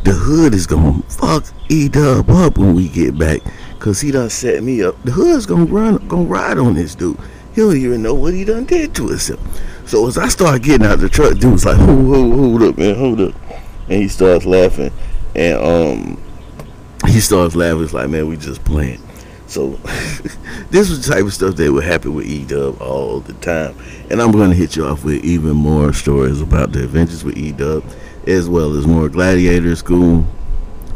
the 0.05 0.13
hood 0.13 0.55
is 0.55 0.67
gonna 0.67 1.03
fuck 1.03 1.45
E 1.69 1.87
Dub 1.87 2.31
up 2.31 2.57
when 2.57 2.75
we 2.75 2.89
get 2.89 3.19
back. 3.19 3.43
Cause 3.79 4.01
he 4.01 4.11
done 4.11 4.31
set 4.31 4.63
me 4.63 4.83
up. 4.83 4.97
The 5.03 5.11
hood's 5.11 5.45
gonna 5.45 5.67
run 5.67 6.09
gonna 6.09 6.25
ride 6.25 6.57
on 6.57 6.73
this 6.73 6.95
dude. 6.95 7.19
He 7.55 7.61
don't 7.61 7.77
even 7.77 8.03
know 8.03 8.15
what 8.15 8.33
he 8.33 8.43
done 8.43 8.65
did 8.65 8.95
to 8.95 9.09
himself. 9.09 9.39
So 9.87 10.07
as 10.07 10.17
I 10.17 10.29
start 10.29 10.63
getting 10.63 10.87
out 10.87 11.01
the 11.01 11.11
truck, 11.11 11.37
dude 11.37 11.53
was 11.53 11.67
like, 11.67 11.77
hold, 11.77 12.07
hold, 12.07 12.33
hold 12.33 12.63
up, 12.63 12.79
man, 12.79 12.95
hold 12.95 13.21
up. 13.21 13.35
And 13.91 14.01
he 14.01 14.09
starts 14.09 14.47
laughing. 14.47 14.91
And 15.35 15.59
um 15.59 16.23
he 17.07 17.21
starts 17.21 17.55
laughing. 17.55 17.85
It's 17.85 17.93
like, 17.93 18.09
man, 18.09 18.27
we 18.29 18.39
just 18.39 18.65
playing. 18.65 19.03
So 19.55 19.69
this 20.71 20.91
was 20.91 21.07
the 21.07 21.15
type 21.15 21.23
of 21.23 21.33
stuff 21.33 21.55
that 21.55 21.73
would 21.73 21.85
happen 21.85 22.13
with 22.13 22.27
E 22.27 22.45
Dub 22.45 22.83
all 22.83 23.21
the 23.21 23.35
time. 23.35 23.77
And 24.11 24.21
I'm 24.21 24.33
gonna 24.33 24.53
hit 24.53 24.75
you 24.75 24.85
off 24.85 25.05
with 25.05 25.25
even 25.25 25.53
more 25.53 25.93
stories 25.93 26.41
about 26.41 26.73
the 26.73 26.83
adventures 26.83 27.23
with 27.23 27.37
E 27.37 27.53
Dub, 27.53 27.85
as 28.27 28.49
well 28.49 28.77
as 28.77 28.85
more 28.85 29.09
gladiator 29.09 29.77
school. 29.77 30.27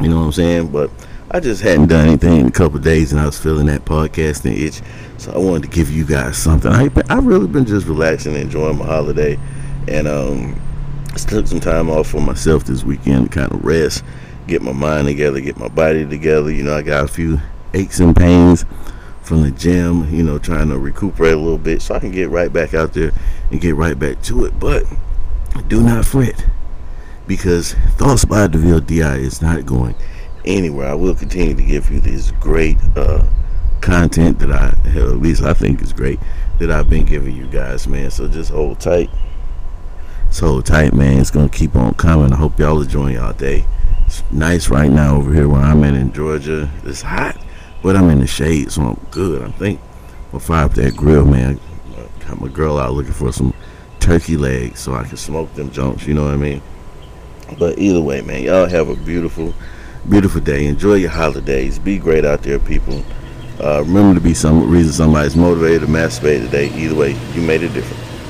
You 0.01 0.09
know 0.09 0.17
what 0.17 0.25
I'm 0.25 0.31
saying? 0.33 0.67
But 0.73 0.91
I 1.31 1.39
just 1.39 1.61
hadn't 1.61 1.87
done 1.87 2.09
anything 2.09 2.41
in 2.41 2.47
a 2.47 2.51
couple 2.51 2.79
days, 2.79 3.13
and 3.13 3.21
I 3.21 3.27
was 3.27 3.39
feeling 3.39 3.67
that 3.67 3.85
podcasting 3.85 4.59
itch. 4.59 4.81
So 5.19 5.31
I 5.31 5.37
wanted 5.37 5.63
to 5.63 5.69
give 5.69 5.89
you 5.89 6.03
guys 6.03 6.35
something. 6.35 6.69
I 6.69 6.89
I 7.07 7.19
really 7.19 7.47
been 7.47 7.65
just 7.65 7.87
relaxing, 7.87 8.33
and 8.33 8.43
enjoying 8.43 8.77
my 8.77 8.85
holiday, 8.85 9.39
and 9.87 10.05
um, 10.05 10.61
took 11.15 11.47
some 11.47 11.61
time 11.61 11.89
off 11.89 12.07
for 12.07 12.19
myself 12.19 12.65
this 12.65 12.83
weekend 12.83 13.31
to 13.31 13.39
kind 13.39 13.53
of 13.53 13.63
rest, 13.63 14.03
get 14.47 14.61
my 14.61 14.73
mind 14.73 15.07
together, 15.07 15.39
get 15.39 15.57
my 15.57 15.69
body 15.69 16.05
together. 16.05 16.51
You 16.51 16.63
know, 16.63 16.75
I 16.75 16.81
got 16.81 17.05
a 17.05 17.07
few 17.07 17.39
aches 17.73 17.99
and 17.99 18.15
pains 18.15 18.65
from 19.21 19.43
the 19.43 19.51
gym. 19.51 20.13
You 20.13 20.23
know, 20.23 20.39
trying 20.39 20.69
to 20.69 20.77
recuperate 20.77 21.33
a 21.33 21.37
little 21.37 21.57
bit 21.57 21.81
so 21.81 21.95
I 21.95 21.99
can 21.99 22.11
get 22.11 22.29
right 22.29 22.51
back 22.51 22.73
out 22.73 22.93
there 22.93 23.11
and 23.51 23.61
get 23.61 23.75
right 23.75 23.97
back 23.97 24.21
to 24.23 24.45
it. 24.45 24.59
But 24.59 24.85
do 25.67 25.81
not 25.81 26.05
fret 26.05 26.45
because 27.27 27.73
Thoughts 27.97 28.25
by 28.25 28.47
DeVille 28.47 28.81
Di 28.81 29.17
is 29.17 29.41
not 29.41 29.65
going 29.65 29.95
anywhere. 30.45 30.87
I 30.87 30.95
will 30.95 31.15
continue 31.15 31.53
to 31.53 31.63
give 31.63 31.91
you 31.91 31.99
this 31.99 32.31
great 32.31 32.77
uh, 32.95 33.25
content 33.81 34.39
that 34.39 34.51
I, 34.51 34.73
at 34.97 35.17
least 35.17 35.43
I 35.43 35.53
think 35.53 35.81
is 35.81 35.93
great, 35.93 36.19
that 36.59 36.71
I've 36.71 36.89
been 36.89 37.05
giving 37.05 37.35
you 37.35 37.45
guys, 37.47 37.87
man. 37.87 38.09
So 38.09 38.27
just 38.27 38.51
hold 38.51 38.79
tight. 38.79 39.09
So 40.31 40.47
hold 40.47 40.65
tight, 40.65 40.93
man. 40.93 41.19
It's 41.19 41.31
going 41.31 41.49
to 41.49 41.57
keep 41.57 41.75
on 41.75 41.93
coming. 41.93 42.33
I 42.33 42.35
hope 42.37 42.57
y'all 42.59 42.81
enjoying 42.81 43.15
y'all 43.15 43.33
day. 43.33 43.65
It's 44.05 44.23
nice 44.31 44.69
right 44.69 44.89
now 44.89 45.17
over 45.17 45.33
here 45.33 45.47
where 45.47 45.61
I'm 45.61 45.83
at 45.83 45.93
in 45.93 46.11
Georgia. 46.11 46.69
It's 46.83 47.01
hot, 47.01 47.37
But 47.81 47.95
I'm 47.95 48.09
in 48.09 48.19
the 48.19 48.27
shade, 48.27 48.71
so 48.71 48.81
I'm 48.81 49.07
good. 49.11 49.41
I 49.41 49.51
think 49.51 49.79
I'll 50.33 50.39
fire 50.39 50.65
up 50.65 50.73
that 50.73 50.95
grill, 50.95 51.25
man. 51.25 51.59
I 51.97 52.25
got 52.25 52.41
my 52.41 52.47
girl 52.49 52.77
out 52.77 52.93
looking 52.93 53.13
for 53.13 53.31
some 53.31 53.53
turkey 53.99 54.37
legs 54.37 54.79
so 54.79 54.93
I 54.93 55.03
can 55.03 55.17
smoke 55.17 55.53
them 55.53 55.71
junks. 55.71 56.05
You 56.05 56.13
know 56.13 56.25
what 56.25 56.33
I 56.33 56.37
mean? 56.37 56.61
But 57.57 57.79
either 57.79 58.01
way, 58.01 58.21
man, 58.21 58.43
y'all 58.43 58.67
have 58.67 58.89
a 58.89 58.95
beautiful, 58.95 59.53
beautiful 60.07 60.41
day. 60.41 60.65
Enjoy 60.65 60.95
your 60.95 61.09
holidays. 61.09 61.79
Be 61.79 61.97
great 61.97 62.25
out 62.25 62.43
there, 62.43 62.59
people. 62.59 63.03
Uh, 63.61 63.81
remember 63.81 64.19
to 64.19 64.23
be 64.23 64.33
some 64.33 64.69
reason 64.69 64.93
somebody's 64.93 65.35
motivated 65.35 65.81
to 65.81 65.87
masturbate 65.87 66.43
today. 66.45 66.69
Either 66.75 66.95
way, 66.95 67.11
you 67.33 67.41
made 67.41 67.63
a 67.63 67.69
difference. 67.69 68.08